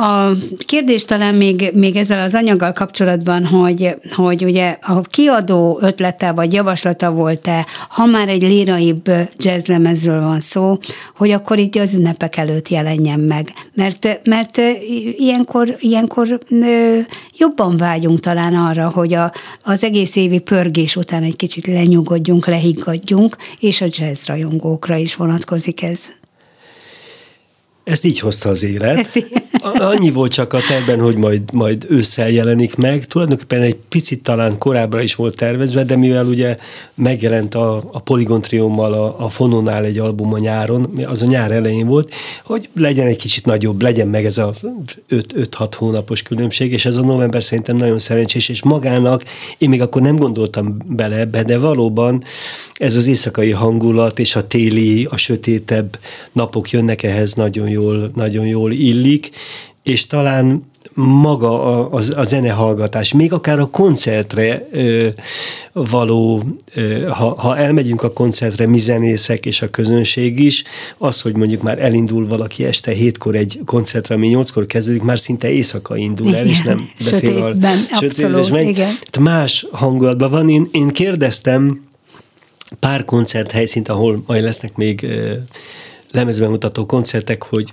A 0.00 0.32
kérdés 0.66 1.04
talán 1.04 1.34
még, 1.34 1.70
még 1.74 1.96
ezzel 1.96 2.20
az 2.20 2.34
anyaggal 2.34 2.72
kapcsolatban, 2.72 3.46
hogy, 3.46 3.94
hogy 4.14 4.44
ugye 4.44 4.76
a 4.82 5.00
kiadó 5.00 5.78
ötlete 5.82 6.32
vagy 6.32 6.52
javaslata 6.52 7.10
volt-e, 7.10 7.66
ha 7.88 8.06
már 8.06 8.28
egy 8.28 8.42
líraibb 8.42 9.10
jazzlemezről 9.36 10.20
van 10.20 10.40
szó, 10.40 10.78
hogy 11.16 11.30
akkor 11.30 11.58
itt 11.58 11.74
az 11.74 11.94
ünnepek 11.94 12.36
előtt 12.36 12.68
jelenjen 12.68 13.20
meg. 13.20 13.52
Mert, 13.74 14.20
mert 14.24 14.60
ilyenkor, 15.16 15.76
ilyenkor 15.78 16.38
jobban 17.38 17.76
vágyunk 17.76 18.20
talán 18.20 18.54
arra, 18.54 18.88
hogy 18.88 19.14
a, 19.14 19.32
az 19.62 19.84
egész 19.84 20.16
évi 20.16 20.38
pörgés 20.38 20.96
után 20.96 21.22
egy 21.22 21.36
kicsit 21.36 21.66
lenyugodjunk, 21.66 22.46
lehiggadjunk, 22.46 23.36
és 23.60 23.80
a 23.80 23.86
jazz 23.88 24.26
rajongókra 24.26 24.96
is 24.96 25.14
vonatkozik 25.14 25.82
ez. 25.82 26.17
Ezt 27.88 28.04
így 28.04 28.18
hozta 28.18 28.48
az 28.48 28.64
élet. 28.64 29.24
Annyi 29.62 30.10
volt 30.10 30.32
csak 30.32 30.52
a 30.52 30.58
terben, 30.68 31.00
hogy 31.00 31.16
majd, 31.16 31.52
majd 31.52 31.86
ősszel 31.88 32.30
jelenik 32.30 32.76
meg. 32.76 33.06
Tulajdonképpen 33.06 33.62
egy 33.62 33.76
picit 33.88 34.22
talán 34.22 34.58
korábbra 34.58 35.02
is 35.02 35.14
volt 35.14 35.36
tervezve, 35.36 35.84
de 35.84 35.96
mivel 35.96 36.26
ugye 36.26 36.56
megjelent 36.94 37.54
a, 37.54 37.76
a 37.92 38.00
Polygon 38.00 38.40
Triommal 38.40 38.92
a, 38.92 39.24
a 39.24 39.28
Fononál 39.28 39.84
egy 39.84 39.98
album 39.98 40.32
a 40.32 40.38
nyáron, 40.38 40.90
az 41.06 41.22
a 41.22 41.26
nyár 41.26 41.50
elején 41.50 41.86
volt, 41.86 42.12
hogy 42.44 42.68
legyen 42.74 43.06
egy 43.06 43.16
kicsit 43.16 43.46
nagyobb, 43.46 43.82
legyen 43.82 44.08
meg 44.08 44.24
ez 44.24 44.38
a 44.38 44.54
5-6 45.10 45.70
hónapos 45.76 46.22
különbség, 46.22 46.72
és 46.72 46.86
ez 46.86 46.96
a 46.96 47.04
november 47.04 47.44
szerintem 47.44 47.76
nagyon 47.76 47.98
szerencsés, 47.98 48.48
és 48.48 48.62
magának, 48.62 49.22
én 49.58 49.68
még 49.68 49.80
akkor 49.80 50.02
nem 50.02 50.16
gondoltam 50.16 50.76
bele 50.86 51.16
ebbe, 51.16 51.42
de 51.42 51.58
valóban 51.58 52.22
ez 52.74 52.96
az 52.96 53.06
éjszakai 53.06 53.50
hangulat 53.50 54.18
és 54.18 54.36
a 54.36 54.46
téli, 54.46 55.04
a 55.10 55.16
sötétebb 55.16 55.98
napok 56.32 56.70
jönnek 56.70 57.02
ehhez 57.02 57.34
nagyon 57.34 57.68
jól, 57.82 58.10
nagyon 58.14 58.46
jól 58.46 58.72
illik, 58.72 59.30
és 59.82 60.06
talán 60.06 60.68
maga 61.04 61.62
a, 61.62 61.96
a, 61.96 62.00
a 62.16 62.24
zenehallgatás, 62.24 63.12
még 63.12 63.32
akár 63.32 63.58
a 63.58 63.66
koncertre 63.66 64.68
ö, 64.70 65.08
való, 65.72 66.42
ö, 66.74 67.08
ha, 67.08 67.34
ha 67.34 67.56
elmegyünk 67.56 68.02
a 68.02 68.12
koncertre, 68.12 68.66
mi 68.66 68.78
zenészek 68.78 69.46
és 69.46 69.62
a 69.62 69.70
közönség 69.70 70.38
is, 70.38 70.64
az, 70.98 71.20
hogy 71.20 71.36
mondjuk 71.36 71.62
már 71.62 71.78
elindul 71.78 72.26
valaki 72.26 72.64
este 72.64 72.92
hétkor 72.92 73.34
egy 73.34 73.60
koncertre, 73.64 74.14
ami 74.14 74.26
nyolckor 74.26 74.66
kezdődik, 74.66 75.02
már 75.02 75.18
szinte 75.18 75.50
éjszaka 75.50 75.96
indul 75.96 76.34
el, 76.34 76.44
igen, 76.44 76.46
és 76.46 76.62
nem 76.62 76.90
beszél 77.10 77.42
a 77.42 77.52
abszolút, 77.90 78.50
meg, 78.50 78.68
igen. 78.68 78.92
Más 79.20 79.66
hangulatban 79.72 80.30
van. 80.30 80.48
Én, 80.48 80.68
én 80.72 80.88
kérdeztem 80.88 81.86
pár 82.80 83.04
koncert 83.04 83.50
helyszínt, 83.50 83.88
ahol 83.88 84.22
majd 84.26 84.42
lesznek 84.42 84.76
még 84.76 85.06
lemezbemutató 86.12 86.86
koncertek, 86.86 87.42
hogy 87.42 87.72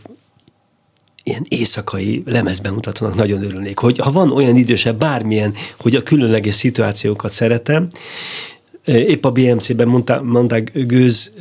ilyen 1.23 1.45
éjszakai 1.47 2.23
lemezbemutatónak 2.25 3.15
nagyon 3.15 3.43
örülnék, 3.43 3.79
hogy 3.79 3.97
ha 3.97 4.11
van 4.11 4.31
olyan 4.31 4.55
idősebb 4.55 4.99
bármilyen, 4.99 5.53
hogy 5.79 5.95
a 5.95 6.03
különleges 6.03 6.55
szituációkat 6.55 7.31
szeretem, 7.31 7.87
Épp 8.85 9.25
a 9.25 9.31
BMC-ben 9.31 9.87
mondta, 9.87 10.21
mondták 10.23 10.71
Gőz 10.73 11.33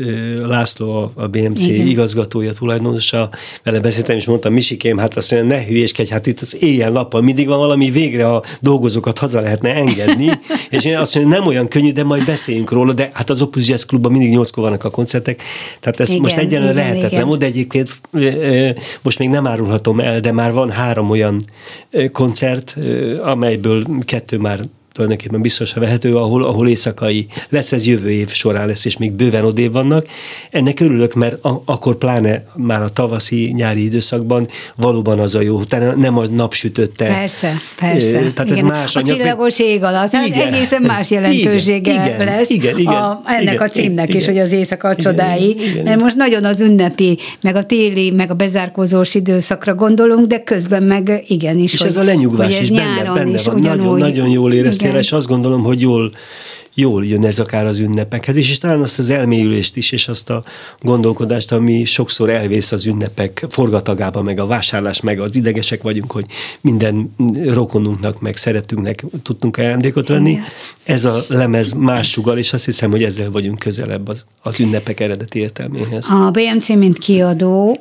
László, 0.42 1.12
a 1.14 1.26
BMC 1.28 1.62
Igen. 1.62 1.86
igazgatója, 1.86 2.52
tulajdonosa, 2.52 3.30
vele 3.62 3.80
beszéltem, 3.80 4.16
és 4.16 4.26
mondtam, 4.26 4.52
Misikém, 4.52 4.98
hát 4.98 5.16
azt 5.16 5.30
mondja, 5.30 5.56
ne 5.56 5.64
hülyéskedj, 5.64 6.10
hát 6.10 6.26
itt 6.26 6.40
az 6.40 6.56
éjjel-nappal 6.60 7.20
mindig 7.20 7.46
van 7.46 7.58
valami, 7.58 7.90
végre 7.90 8.28
a 8.28 8.42
dolgozókat 8.60 9.18
haza 9.18 9.40
lehetne 9.40 9.74
engedni, 9.74 10.30
és 10.70 10.84
én 10.84 10.96
azt 10.96 11.14
mondja, 11.14 11.36
nem 11.36 11.46
olyan 11.46 11.68
könnyű, 11.68 11.92
de 11.92 12.04
majd 12.04 12.24
beszéljünk 12.24 12.70
róla, 12.70 12.92
de 12.92 13.10
hát 13.12 13.30
az 13.30 13.42
Opus 13.42 13.68
Jazz 13.68 13.82
Klubban 13.82 14.12
mindig 14.12 14.30
nyolckor 14.30 14.64
vannak 14.64 14.84
a 14.84 14.90
koncertek, 14.90 15.42
tehát 15.80 16.00
ez 16.00 16.08
igen, 16.08 16.20
most 16.20 16.36
egyenlően 16.36 16.74
lehetetlen 16.74 17.38
de 17.38 17.46
egyébként 17.46 18.00
most 19.02 19.18
még 19.18 19.28
nem 19.28 19.46
árulhatom 19.46 20.00
el, 20.00 20.20
de 20.20 20.32
már 20.32 20.52
van 20.52 20.70
három 20.70 21.10
olyan 21.10 21.40
koncert, 22.12 22.76
amelyből 23.22 23.84
kettő 24.04 24.38
már 24.38 24.60
tulajdonképpen 24.94 25.40
biztosra 25.40 25.80
vehető, 25.80 26.16
ahol, 26.16 26.44
ahol 26.44 26.68
éjszakai 26.68 27.26
lesz, 27.48 27.72
ez 27.72 27.86
jövő 27.86 28.10
év 28.10 28.32
során 28.32 28.66
lesz, 28.66 28.84
és 28.84 28.96
még 28.96 29.12
bőven 29.12 29.44
odébb 29.44 29.72
vannak. 29.72 30.06
Ennek 30.50 30.80
örülök, 30.80 31.14
mert 31.14 31.44
a, 31.44 31.62
akkor 31.64 31.96
pláne 31.96 32.44
már 32.56 32.82
a 32.82 32.88
tavaszi, 32.88 33.52
nyári 33.54 33.84
időszakban 33.84 34.48
valóban 34.76 35.18
az 35.18 35.34
a 35.34 35.40
jó, 35.40 35.56
utána 35.56 35.94
nem 35.94 36.18
a 36.18 36.26
napsütötte. 36.26 37.06
Persze, 37.06 37.54
persze. 37.78 38.10
Tehát 38.10 38.44
igen. 38.44 38.52
ez 38.52 38.60
más 38.60 38.96
a 38.96 38.98
anyag. 38.98 39.16
csillagos 39.16 39.58
ég 39.58 39.82
alatt, 39.82 40.12
hát 40.12 40.26
igen. 40.26 40.52
egészen 40.52 40.82
más 40.82 41.10
jelentősége 41.10 41.92
igen, 41.92 42.24
lesz 42.24 42.50
igen, 42.50 42.78
igen, 42.78 42.92
a, 42.92 43.22
ennek 43.26 43.54
igen, 43.54 43.66
a 43.66 43.68
címnek 43.68 44.08
igen, 44.08 44.20
is, 44.20 44.26
hogy 44.26 44.38
az 44.38 44.52
éjszaka 44.52 44.96
csodái, 44.96 45.50
igen, 45.50 45.66
igen. 45.68 45.84
mert 45.84 46.00
most 46.00 46.16
nagyon 46.16 46.44
az 46.44 46.60
ünnepi, 46.60 47.18
meg 47.42 47.56
a 47.56 47.64
téli, 47.64 48.10
meg 48.10 48.30
a 48.30 48.34
bezárkózós 48.34 49.14
időszakra 49.14 49.74
gondolunk, 49.74 50.26
de 50.26 50.42
közben 50.42 50.82
meg 50.82 51.24
igenis. 51.26 51.72
És 51.72 51.78
hogy, 51.78 51.88
ez 51.88 51.96
a 51.96 52.02
lenyugvás 52.02 52.60
is 52.60 52.70
benne, 52.70 53.12
benne 53.14 53.30
is 53.30 53.44
van, 53.44 53.54
ugyanúgy, 53.54 53.78
nagyon, 53.78 53.98
nagyon 53.98 54.28
jól 54.28 54.52
éreztem 54.52 54.83
beszél, 54.84 55.00
és 55.00 55.12
azt 55.12 55.26
gondolom, 55.26 55.62
hogy 55.62 55.80
jól 55.80 56.12
jól 56.74 57.04
jön 57.04 57.24
ez 57.24 57.38
akár 57.38 57.66
az 57.66 57.78
ünnepekhez 57.78 58.36
is, 58.36 58.50
és 58.50 58.58
talán 58.58 58.80
azt 58.80 58.98
az 58.98 59.10
elmélyülést 59.10 59.76
is, 59.76 59.92
és 59.92 60.08
azt 60.08 60.30
a 60.30 60.42
gondolkodást, 60.80 61.52
ami 61.52 61.84
sokszor 61.84 62.30
elvész 62.30 62.72
az 62.72 62.86
ünnepek 62.86 63.46
forgatagába, 63.48 64.22
meg 64.22 64.38
a 64.38 64.46
vásárlás, 64.46 65.00
meg 65.00 65.20
az 65.20 65.36
idegesek 65.36 65.82
vagyunk, 65.82 66.12
hogy 66.12 66.24
minden 66.60 67.14
rokonunknak, 67.44 68.20
meg 68.20 68.36
szeretünknek 68.36 69.04
tudtunk 69.22 69.56
ajándékot 69.56 70.08
venni. 70.08 70.38
Ez 70.84 71.04
a 71.04 71.24
lemez 71.28 71.72
más 71.72 72.10
sugal, 72.10 72.38
és 72.38 72.52
azt 72.52 72.64
hiszem, 72.64 72.90
hogy 72.90 73.02
ezzel 73.02 73.30
vagyunk 73.30 73.58
közelebb 73.58 74.08
az, 74.08 74.24
az 74.42 74.60
ünnepek 74.60 75.00
eredeti 75.00 75.38
értelméhez. 75.38 76.06
A 76.10 76.30
BMC, 76.30 76.68
mint 76.68 76.98
kiadó, 76.98 77.80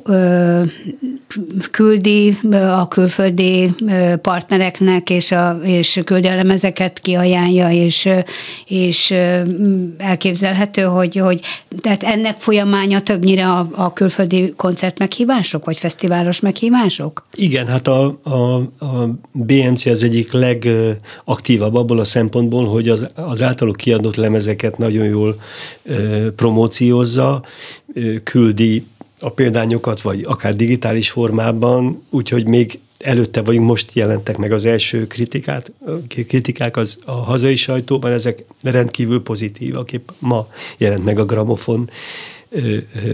küldi 1.70 2.38
a 2.50 2.88
külföldi 2.88 3.74
partnereknek, 4.22 5.10
és, 5.10 5.32
a, 5.32 5.58
és 5.62 6.00
küldi 6.04 6.28
a 6.28 6.34
lemezeket 6.34 7.00
kiajánlja, 7.00 7.70
és, 7.70 8.08
és 8.66 8.83
és 8.84 9.14
elképzelhető, 9.98 10.82
hogy, 10.82 11.16
hogy 11.16 11.40
tehát 11.80 12.02
ennek 12.02 12.38
folyamánya 12.38 13.00
többnyire 13.00 13.48
a, 13.48 13.68
a 13.72 13.92
külföldi 13.92 14.52
koncert 14.56 14.98
meghívások, 14.98 15.64
vagy 15.64 15.78
fesztiválos 15.78 16.40
meghívások? 16.40 17.26
Igen, 17.34 17.66
hát 17.66 17.88
a, 17.88 18.18
a, 18.22 18.54
a 18.84 19.08
BMC 19.32 19.86
az 19.86 20.02
egyik 20.02 20.32
legaktívabb 20.32 21.74
abból 21.74 21.98
a 21.98 22.04
szempontból, 22.04 22.68
hogy 22.68 22.88
az, 22.88 23.06
az 23.14 23.42
általuk 23.42 23.76
kiadott 23.76 24.16
lemezeket 24.16 24.78
nagyon 24.78 25.06
jól 25.06 25.36
ö, 25.82 26.28
promóciózza, 26.36 27.44
ö, 27.94 28.14
küldi 28.22 28.86
a 29.20 29.30
példányokat, 29.30 30.00
vagy 30.00 30.24
akár 30.24 30.56
digitális 30.56 31.10
formában, 31.10 32.02
úgyhogy 32.10 32.46
még 32.46 32.78
előtte 33.04 33.42
vagyunk, 33.42 33.66
most 33.66 33.94
jelentek 33.94 34.36
meg 34.36 34.52
az 34.52 34.64
első 34.64 35.06
kritikát, 35.06 35.72
kritikák 36.08 36.76
az 36.76 36.98
a 37.04 37.12
hazai 37.12 37.56
sajtóban, 37.56 38.12
ezek 38.12 38.44
rendkívül 38.62 39.22
pozitívak. 39.22 39.92
Épp 39.92 40.08
ma 40.18 40.48
jelent 40.78 41.04
meg 41.04 41.18
a 41.18 41.24
gramofon 41.24 41.90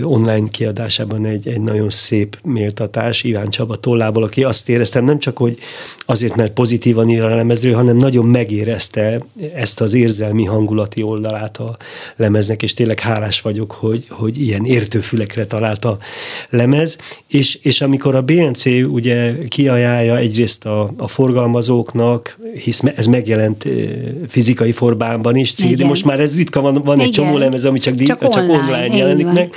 online 0.03 0.49
kiadásában 0.49 1.25
egy, 1.25 1.49
egy 1.49 1.61
nagyon 1.61 1.91
szép 1.91 2.39
méltatás 2.43 3.23
Iván 3.23 3.51
Csaba 3.51 3.77
tollából, 3.77 4.23
aki 4.23 4.45
azt 4.45 4.69
éreztem 4.69 5.05
nem 5.05 5.19
csak, 5.19 5.39
hogy 5.39 5.59
azért, 6.07 6.37
mert 6.37 6.53
pozitívan 6.53 7.09
ír 7.09 7.23
a 7.23 7.35
lemezről, 7.35 7.75
hanem 7.75 7.97
nagyon 7.97 8.27
megérezte 8.27 9.25
ezt 9.55 9.81
az 9.81 9.95
érzelmi 9.95 10.45
hangulati 10.45 11.03
oldalát 11.03 11.57
a 11.57 11.77
lemeznek, 12.17 12.63
és 12.63 12.75
tényleg 12.75 13.01
hálás 13.01 13.41
vagyok, 13.41 13.73
hogy, 13.73 14.05
hogy 14.09 14.43
ilyen 14.43 14.65
értőfülekre 14.65 15.47
talált 15.47 15.85
a 15.85 15.99
lemez, 16.51 16.99
és, 17.29 17.59
és 17.63 17.81
amikor 17.81 18.15
a 18.15 18.23
BNC 18.23 18.65
ugye 18.67 19.35
kiajálja 19.49 20.17
egyrészt 20.17 20.67
a, 20.67 20.93
a 20.97 21.09
forgalmazóknak, 21.09 22.39
hisz 22.65 22.81
ez 22.95 23.07
megjelent 23.07 23.69
fizikai 24.29 24.73
formában 24.73 25.37
is, 25.37 25.55
CD, 25.55 25.85
most 25.85 26.05
már 26.05 26.21
ez 26.21 26.37
ritka 26.37 26.61
van, 26.61 26.75
van 26.85 27.01
egy 27.01 27.11
csomó 27.11 27.37
lemez, 27.37 27.65
ami 27.65 27.79
csak, 27.79 27.95
csak, 27.95 28.23
online, 28.23 28.47
csak 28.47 28.63
online 28.63 28.97
jelenik 28.97 29.30
lehetnek, 29.33 29.57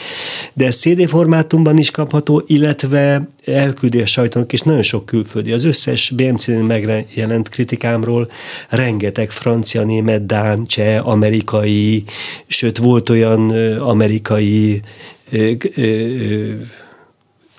de 0.53 0.69
CD 0.69 1.07
formátumban 1.07 1.78
is 1.78 1.91
kapható, 1.91 2.43
illetve 2.47 3.28
elküldi 3.45 4.01
a 4.01 4.05
sajtónak, 4.05 4.53
és 4.53 4.61
nagyon 4.61 4.82
sok 4.82 5.05
külföldi. 5.05 5.51
Az 5.51 5.63
összes 5.63 6.09
BMC-n 6.09 6.51
megjelent 6.51 7.49
kritikámról 7.49 8.30
rengeteg 8.69 9.32
francia, 9.32 9.84
német, 9.84 10.26
dán, 10.26 10.65
cseh, 10.65 11.07
amerikai, 11.07 12.03
sőt 12.47 12.78
volt 12.78 13.09
olyan 13.09 13.49
amerikai 13.80 14.82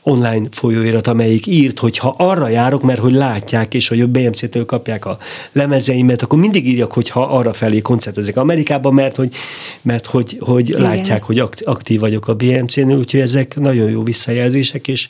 online 0.07 0.47
folyóirat, 0.51 1.07
amelyik 1.07 1.47
írt, 1.47 1.79
hogy 1.79 1.99
ha 1.99 2.15
arra 2.19 2.49
járok, 2.49 2.83
mert 2.83 3.01
hogy 3.01 3.13
látják, 3.13 3.75
és 3.75 3.89
hogy 3.89 4.01
a 4.01 4.07
BMC-től 4.07 4.65
kapják 4.65 5.05
a 5.05 5.19
lemezeimet, 5.53 6.23
akkor 6.23 6.39
mindig 6.39 6.67
írjak, 6.67 6.93
hogy 6.93 7.09
ha 7.09 7.23
arra 7.23 7.53
felé 7.53 7.81
koncertezek 7.81 8.37
Amerikában, 8.37 8.95
mert 8.95 9.17
hogy, 9.17 9.35
mert 9.83 10.07
hogy, 10.07 10.37
hogy 10.41 10.69
látják, 10.79 11.23
hogy 11.23 11.43
aktív 11.65 12.01
vagyok 12.01 12.29
a 12.29 12.35
BMC-nél, 12.35 12.97
úgyhogy 12.97 13.21
ezek 13.21 13.57
nagyon 13.57 13.91
jó 13.91 14.03
visszajelzések, 14.03 14.89
és 14.89 15.09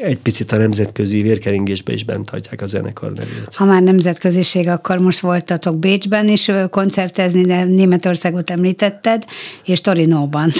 egy 0.00 0.16
picit 0.16 0.52
a 0.52 0.56
nemzetközi 0.56 1.22
vérkeringésbe 1.22 1.92
is 1.92 2.04
bent 2.04 2.30
tartják 2.30 2.60
a 2.60 2.66
zenekar 2.66 3.12
nevét. 3.12 3.48
Ha 3.54 3.64
már 3.64 3.82
nemzetköziség, 3.82 4.68
akkor 4.68 4.98
most 4.98 5.20
voltatok 5.20 5.76
Bécsben 5.78 6.28
is 6.28 6.50
koncertezni, 6.70 7.44
de 7.44 7.64
Németországot 7.64 8.50
említetted, 8.50 9.24
és 9.64 9.80
Torinóban. 9.80 10.52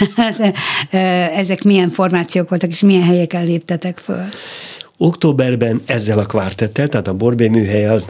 Ezek 1.41 1.63
milyen 1.63 1.91
formációk 1.91 2.49
voltak, 2.49 2.71
és 2.71 2.81
milyen 2.81 3.05
helyeken 3.05 3.45
léptetek 3.45 3.99
föl? 3.99 4.25
Októberben 4.99 5.83
ezzel 5.87 6.19
a 6.19 6.27
kvártettel, 6.27 6.89
tehát 6.89 7.09
a 7.09 7.15
Borbé 7.15 7.49
műhelyel, 7.49 8.03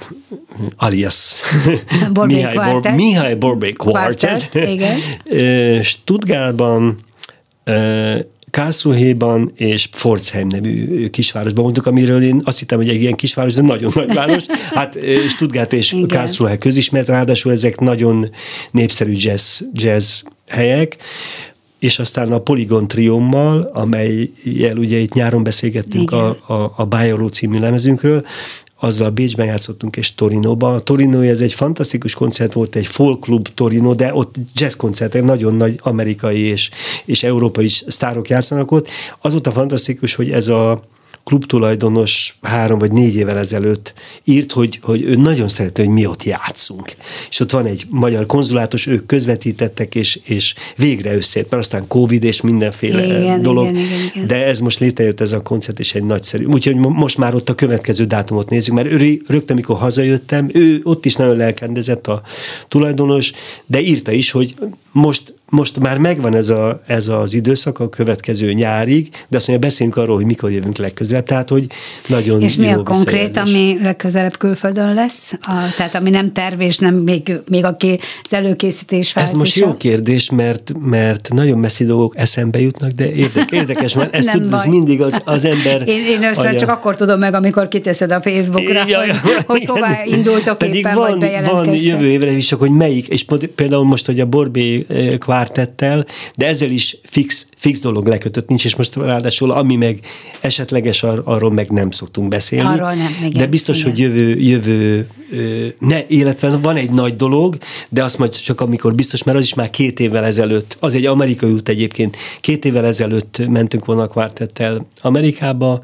alias 0.77 1.35
Borbé 2.13 2.35
Mihály, 2.35 2.55
Bor, 2.55 2.93
Mihály 2.95 3.35
Borbé 3.35 3.71
Quartet, 3.71 4.59
Stuttgartban 5.83 6.99
Karlsruhe-ban 8.57 9.53
és 9.55 9.87
Pforzheim 9.87 10.47
nevű 10.47 11.09
kisvárosban 11.11 11.63
mondtuk, 11.63 11.87
amiről 11.87 12.23
én 12.23 12.41
azt 12.45 12.59
hittem, 12.59 12.79
hogy 12.79 12.89
egy 12.89 13.01
ilyen 13.01 13.15
kisváros, 13.15 13.55
de 13.55 13.61
nagyon 13.61 13.93
nagy 13.95 14.15
város. 14.15 14.45
Hát 14.75 14.99
Stuttgart 15.29 15.73
és 15.73 15.93
Igen. 15.93 16.09
Karlsruhe 16.09 16.59
közismert, 16.59 17.09
ráadásul 17.09 17.53
ezek 17.53 17.79
nagyon 17.79 18.31
népszerű 18.71 19.13
jazz, 19.15 19.61
jazz 19.73 20.23
helyek 20.49 20.97
és 21.79 21.99
aztán 21.99 22.33
a 22.33 22.39
Polygon 22.39 22.89
triommal, 22.89 23.71
amelyel 23.75 24.77
ugye 24.77 24.99
itt 24.99 25.13
nyáron 25.13 25.43
beszélgettünk 25.43 26.13
a, 26.13 26.29
a, 26.29 26.73
a 26.77 26.85
Bajoró 26.85 27.27
című 27.27 27.59
lemezünkről, 27.59 28.25
azzal 28.79 29.11
Bécsben 29.11 29.47
játszottunk, 29.47 29.97
és 29.97 30.15
Torinóban. 30.15 30.75
A 30.75 30.79
Torino 30.79 31.21
ez 31.21 31.41
egy 31.41 31.53
fantasztikus 31.53 32.15
koncert 32.15 32.53
volt, 32.53 32.77
egy 32.77 32.87
folk 32.87 33.21
klub 33.21 33.49
Torino, 33.55 33.95
de 33.95 34.15
ott 34.15 34.35
jazz 34.55 34.75
koncertek, 34.75 35.23
nagyon 35.23 35.55
nagy 35.55 35.79
amerikai 35.83 36.39
és, 36.39 36.71
és 37.05 37.23
európai 37.23 37.69
sztárok 37.69 38.29
játszanak 38.29 38.71
ott. 38.71 38.89
Az 39.21 39.33
volt 39.33 39.47
a 39.47 39.53
fantasztikus, 39.53 40.15
hogy 40.15 40.31
ez 40.31 40.49
a 40.49 40.81
klubtulajdonos 41.27 42.37
három 42.43 42.79
vagy 42.79 42.93
négy 42.93 43.15
évvel 43.15 43.39
ezelőtt 43.39 43.95
írt, 44.25 44.53
hogy, 44.53 44.79
hogy 44.83 45.03
ő 45.03 45.17
nagyon 45.17 45.49
szereti, 45.49 45.83
hogy 45.85 45.91
mi 45.91 46.07
ott 46.07 46.25
játszunk. 46.25 46.93
És 47.31 47.41
ott 47.41 47.51
van 47.51 47.67
egy 47.67 47.85
magyar 47.91 48.27
konzulátus, 48.27 48.87
ők 48.87 49.07
közvetítettek, 49.07 49.95
és, 49.95 50.21
és 50.25 50.55
végre 50.77 51.15
összejött, 51.15 51.51
mert 51.51 51.63
aztán 51.63 51.87
Covid 51.87 52.25
és 52.25 52.41
mindenféle 52.41 53.07
igen, 53.07 53.43
dolog. 53.43 53.67
Igen, 53.67 53.83
igen, 53.83 53.99
igen. 54.15 54.27
De 54.27 54.45
ez 54.45 54.61
most 54.61 54.79
létrejött 54.79 55.21
ez 55.21 55.33
a 55.33 55.43
koncert, 55.43 55.79
és 55.79 55.95
egy 55.95 56.05
nagyszerű. 56.05 56.45
Úgyhogy 56.45 56.77
most 56.77 57.19
már 57.19 57.35
ott 57.35 57.49
a 57.49 57.55
következő 57.55 58.05
dátumot 58.05 58.51
nézzük, 58.51 58.75
mert 58.75 58.91
ő, 58.91 59.23
rögtön, 59.27 59.57
mikor 59.57 59.77
hazajöttem, 59.77 60.49
ő 60.53 60.81
ott 60.83 61.05
is 61.05 61.15
nagyon 61.15 61.37
lelkendezett 61.37 62.07
a 62.07 62.23
tulajdonos, 62.69 63.33
de 63.67 63.81
írta 63.81 64.13
is, 64.13 64.31
hogy 64.31 64.55
most 64.93 65.35
most 65.51 65.79
már 65.79 65.99
megvan 65.99 66.35
ez, 66.35 66.49
a, 66.49 66.83
ez 66.87 67.09
az 67.09 67.35
időszak 67.35 67.79
a 67.79 67.89
következő 67.89 68.53
nyárig, 68.53 69.09
de 69.29 69.37
azt 69.37 69.49
mondja, 69.49 69.69
beszéljünk 69.69 69.99
arról, 69.99 70.17
hogy 70.17 70.25
mikor 70.25 70.51
jövünk 70.51 70.77
legközelebb, 70.77 71.25
tehát 71.25 71.49
hogy 71.49 71.67
nagyon 72.07 72.41
És 72.41 72.57
mi 72.57 72.69
a 72.69 72.83
konkrét, 72.83 73.37
ami 73.37 73.79
legközelebb 73.83 74.37
külföldön 74.37 74.95
lesz? 74.95 75.33
A, 75.33 75.75
tehát 75.77 75.95
ami 75.95 76.11
nem 76.11 76.33
terv, 76.33 76.61
és 76.61 76.79
nem 76.79 76.95
még, 76.95 77.33
még 77.49 77.65
aki 77.65 77.99
az 78.23 78.35
előkészítés 78.35 79.13
fázisa? 79.13 79.33
Ez 79.33 79.39
most 79.39 79.57
jó 79.57 79.77
kérdés, 79.77 80.31
mert, 80.31 80.73
mert 80.81 81.29
nagyon 81.33 81.59
messzi 81.59 81.85
dolgok 81.85 82.17
eszembe 82.17 82.61
jutnak, 82.61 82.91
de 82.91 83.13
érdekes, 83.13 83.53
érdekes 83.59 83.95
mert 83.95 84.15
ezt 84.17 84.31
tud, 84.31 84.53
ez 84.53 84.65
mindig 84.65 85.03
az, 85.03 85.21
az 85.25 85.45
ember... 85.45 85.89
Én, 85.89 86.05
én 86.05 86.23
ezt 86.23 86.55
csak 86.57 86.69
akkor 86.69 86.97
tudom 86.97 87.19
meg, 87.19 87.35
amikor 87.35 87.69
kiteszed 87.69 88.11
a 88.11 88.21
Facebookra, 88.21 88.85
ja, 88.87 88.99
hogy, 88.99 89.07
ja, 89.07 89.41
hogy 89.47 89.65
hová 89.73 90.05
indultok 90.05 90.59
Pedig 90.59 90.75
éppen, 90.75 90.95
van, 90.95 91.19
vagy 91.19 91.47
van 91.51 91.75
jövő 91.75 92.07
évre 92.07 92.31
is, 92.31 92.51
hogy 92.51 92.71
melyik, 92.71 93.09
és 93.09 93.25
például 93.55 93.85
most, 93.85 94.07
hogy 94.07 94.21
a 94.21 94.27
Borbé 94.27 94.87
eh, 94.89 95.19
kvártettel, 95.37 96.07
de 96.37 96.47
ezzel 96.47 96.71
is 96.71 96.97
fix, 97.03 97.47
fix 97.57 97.81
dolog 97.81 98.07
lekötött 98.07 98.49
nincs, 98.49 98.65
és 98.65 98.77
most 98.77 98.97
ráadásul 98.97 99.51
ami 99.51 99.77
meg 99.77 100.01
esetleges, 100.41 101.03
ar- 101.03 101.27
arról 101.27 101.53
meg 101.53 101.71
nem 101.71 101.91
szoktunk 101.91 102.29
beszélni. 102.29 102.69
Arról 102.69 102.95
nem, 102.95 103.17
igen, 103.21 103.33
De 103.33 103.47
biztos, 103.47 103.79
igen. 103.79 103.91
hogy 103.91 104.01
jövő, 104.01 104.39
jövő 104.39 105.09
ne, 105.79 106.01
illetve 106.07 106.57
van 106.57 106.77
egy 106.77 106.91
nagy 106.91 107.17
dolog, 107.17 107.57
de 107.89 108.05
azt 108.05 108.19
majd 108.19 108.37
csak 108.37 108.61
amikor 108.61 108.95
biztos, 108.95 109.23
mert 109.23 109.39
az 109.39 109.45
is 109.45 109.55
már 109.55 109.71
két 109.71 110.01
évvel 110.01 110.25
ezelőtt, 110.25 110.77
az 110.81 110.95
egy 110.95 111.07
amerikai 111.07 111.51
út 111.51 111.69
egyébként, 111.69 112.17
két 112.41 112.65
évvel 112.65 112.87
ezelőtt 112.87 113.49
mentünk 113.49 113.85
volna 113.85 114.03
a 114.03 114.07
kvártettel 114.07 114.87
Amerikába, 115.01 115.83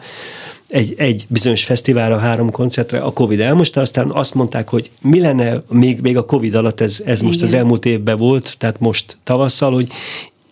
egy, 0.72 0.94
egy 0.96 1.26
bizonyos 1.28 1.64
fesztiválra, 1.64 2.18
három 2.18 2.50
koncertre, 2.50 2.98
a 2.98 3.12
Covid 3.12 3.40
elmosta, 3.40 3.80
aztán 3.80 4.10
azt 4.10 4.34
mondták, 4.34 4.68
hogy 4.68 4.90
mi 5.00 5.20
lenne 5.20 5.62
még, 5.68 6.00
még 6.00 6.16
a 6.16 6.24
Covid 6.24 6.54
alatt, 6.54 6.80
ez, 6.80 7.02
ez 7.04 7.20
most 7.20 7.42
az 7.42 7.54
elmúlt 7.54 7.84
évben 7.84 8.16
volt, 8.16 8.54
tehát 8.58 8.80
most 8.80 9.16
tavasszal, 9.24 9.72
hogy 9.72 9.88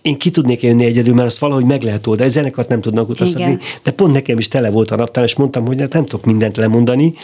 én 0.02 0.18
ki 0.18 0.30
tudnék 0.30 0.62
jönni 0.62 0.84
egyedül, 0.84 1.14
mert 1.14 1.26
azt 1.26 1.38
valahogy 1.38 1.64
meg 1.64 1.82
lehet 1.82 2.06
oldani. 2.06 2.28
Zenekart 2.30 2.68
nem 2.68 2.80
tudnak 2.80 3.08
utaztatni, 3.08 3.58
de 3.82 3.90
pont 3.90 4.12
nekem 4.12 4.38
is 4.38 4.48
tele 4.48 4.70
volt 4.70 4.90
a 4.90 4.96
naptár, 4.96 5.24
és 5.24 5.36
mondtam, 5.36 5.66
hogy 5.66 5.80
hát 5.80 5.92
nem 5.92 6.04
tudok 6.06 6.24
mindent 6.24 6.56
lemondani, 6.56 7.14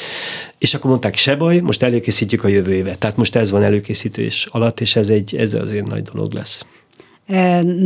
és 0.58 0.74
akkor 0.74 0.90
mondták, 0.90 1.16
se 1.16 1.36
baj, 1.36 1.58
most 1.58 1.82
előkészítjük 1.82 2.44
a 2.44 2.48
jövő 2.48 2.72
évet. 2.72 2.98
Tehát 2.98 3.16
most 3.16 3.36
ez 3.36 3.50
van 3.50 3.62
előkészítés 3.62 4.46
alatt, 4.50 4.80
és 4.80 4.96
ez, 4.96 5.08
egy, 5.08 5.36
ez 5.36 5.54
azért 5.54 5.86
nagy 5.86 6.02
dolog 6.02 6.32
lesz. 6.32 6.64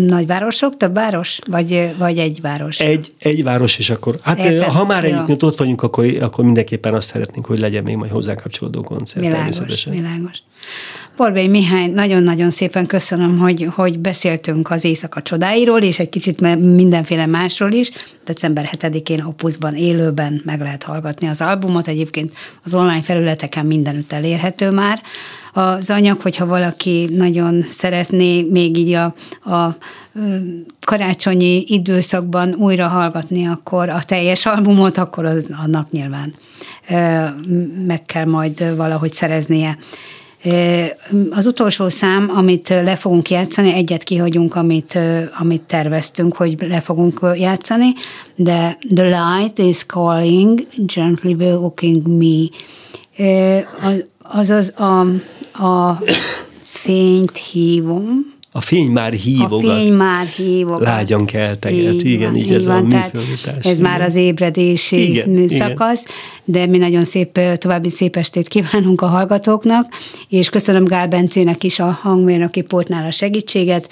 Nagyvárosok, 0.07 0.76
több 0.76 0.95
város? 0.95 1.38
Vagy, 1.51 1.95
vagy 1.99 2.18
egy 2.18 2.41
város? 2.41 2.80
Egy, 2.80 3.12
egy 3.18 3.43
város, 3.43 3.78
és 3.78 3.91
akkor, 3.91 4.18
hát 4.22 4.38
Értem. 4.38 4.70
ha 4.70 4.84
már 4.84 5.05
egyébként 5.05 5.43
ott 5.43 5.57
vagyunk, 5.57 5.82
akkor, 5.82 6.16
akkor 6.20 6.45
mindenképpen 6.45 6.95
azt 6.95 7.09
szeretnénk, 7.09 7.47
hogy 7.47 7.59
legyen 7.59 7.82
még 7.82 7.97
majd 7.97 8.11
hozzá 8.11 8.34
kapcsolódó 8.34 8.82
koncert. 8.82 9.26
Világos, 9.26 9.84
világos. 9.84 10.43
Borbély 11.16 11.47
Mihály, 11.47 11.86
nagyon-nagyon 11.86 12.51
szépen 12.51 12.86
köszönöm, 12.86 13.38
hogy, 13.38 13.68
hogy 13.74 13.99
beszéltünk 13.99 14.70
az 14.70 14.84
éjszaka 14.84 15.22
csodáiról, 15.22 15.80
és 15.80 15.99
egy 15.99 16.09
kicsit 16.09 16.41
mindenféle 16.59 17.26
másról 17.26 17.72
is. 17.72 17.91
December 18.24 18.70
7-én 18.72 19.22
Opusban 19.22 19.74
élőben 19.74 20.43
meg 20.45 20.61
lehet 20.61 20.82
hallgatni 20.82 21.26
az 21.26 21.41
albumot, 21.41 21.88
egyébként 21.88 22.32
az 22.64 22.74
online 22.74 23.03
felületeken 23.03 23.66
mindenütt 23.66 24.12
elérhető 24.12 24.70
már 24.70 25.03
az 25.53 25.90
anyag, 25.90 26.20
hogyha 26.20 26.46
valaki 26.46 27.09
nagyon 27.12 27.62
szeretné 27.62 28.42
még 28.42 28.76
így 28.76 28.92
a, 28.92 29.14
a 29.55 29.76
karácsonyi 30.84 31.64
időszakban 31.66 32.55
újra 32.55 32.88
hallgatni 32.88 33.46
akkor 33.46 33.88
a 33.88 34.03
teljes 34.03 34.46
albumot, 34.46 34.98
akkor 34.98 35.24
az, 35.24 35.46
annak 35.64 35.90
nyilván 35.90 36.34
meg 37.86 38.03
kell 38.07 38.24
majd 38.24 38.76
valahogy 38.76 39.12
szereznie. 39.12 39.78
Az 41.30 41.46
utolsó 41.46 41.88
szám, 41.88 42.30
amit 42.36 42.68
le 42.68 42.96
fogunk 42.96 43.30
játszani, 43.30 43.72
egyet 43.72 44.03
kihagyunk, 44.03 44.55
amit, 44.55 44.98
amit 45.38 45.62
terveztünk, 45.62 46.36
hogy 46.36 46.57
le 46.68 46.80
fogunk 46.80 47.26
játszani, 47.34 47.92
de 48.34 48.78
The 48.94 49.05
Light 49.05 49.59
is 49.59 49.86
Calling, 49.86 50.66
Gently 50.76 51.32
Walking 51.32 52.07
Me. 52.07 52.48
Azaz 54.32 54.72
a, 54.76 55.00
a 55.64 56.02
fényt 56.64 57.36
hívom, 57.36 58.38
a 58.52 58.60
fény 58.60 58.90
már 58.90 59.12
hívogat. 59.12 59.70
A 59.70 59.74
fény 59.74 59.92
már 59.92 60.26
hívogat. 60.26 60.80
Lágyan 60.80 61.24
kelteget. 61.26 61.92
Így 61.92 62.04
igen, 62.04 62.30
van, 62.30 62.40
így, 62.40 62.46
így 62.46 62.52
ez 62.52 62.66
van, 62.66 62.90
a 62.90 62.96
Ez 63.62 63.78
igen. 63.78 63.90
már 63.90 64.00
az 64.00 64.14
ébredési 64.14 65.08
igen, 65.08 65.48
szakasz, 65.48 66.02
igen. 66.02 66.14
de 66.44 66.66
mi 66.66 66.78
nagyon 66.78 67.04
szép, 67.04 67.40
további 67.58 67.88
szép 67.88 68.16
estét 68.16 68.48
kívánunk 68.48 69.00
a 69.00 69.06
hallgatóknak, 69.06 69.86
és 70.28 70.48
köszönöm 70.48 70.84
Gál 70.84 71.08
Bencének 71.08 71.64
is 71.64 71.78
a 71.78 71.98
hangmérnöki 72.02 72.60
pultnál 72.60 73.06
a 73.06 73.10
segítséget, 73.10 73.88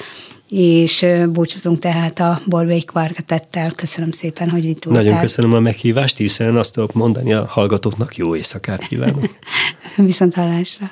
és 0.49 1.07
búcsúzunk 1.33 1.79
tehát 1.79 2.19
a 2.19 2.41
Borbély 2.47 2.81
Kvartettel. 2.81 3.71
Köszönöm 3.71 4.11
szépen, 4.11 4.51
hogy 4.51 4.65
itt 4.65 4.85
voltál. 4.85 5.03
Nagyon 5.03 5.21
köszönöm 5.21 5.53
a 5.53 5.61
meghívást, 5.61 6.17
hiszen 6.17 6.57
azt 6.57 6.75
tudok 6.75 6.93
mondani 6.93 7.33
a 7.33 7.47
hallgatóknak 7.49 8.17
jó 8.17 8.37
éjszakát 8.37 8.87
kívánok. 8.87 9.39
Viszont 9.97 10.35
hallásra. 10.35 10.91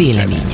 vélemény. 0.00 0.49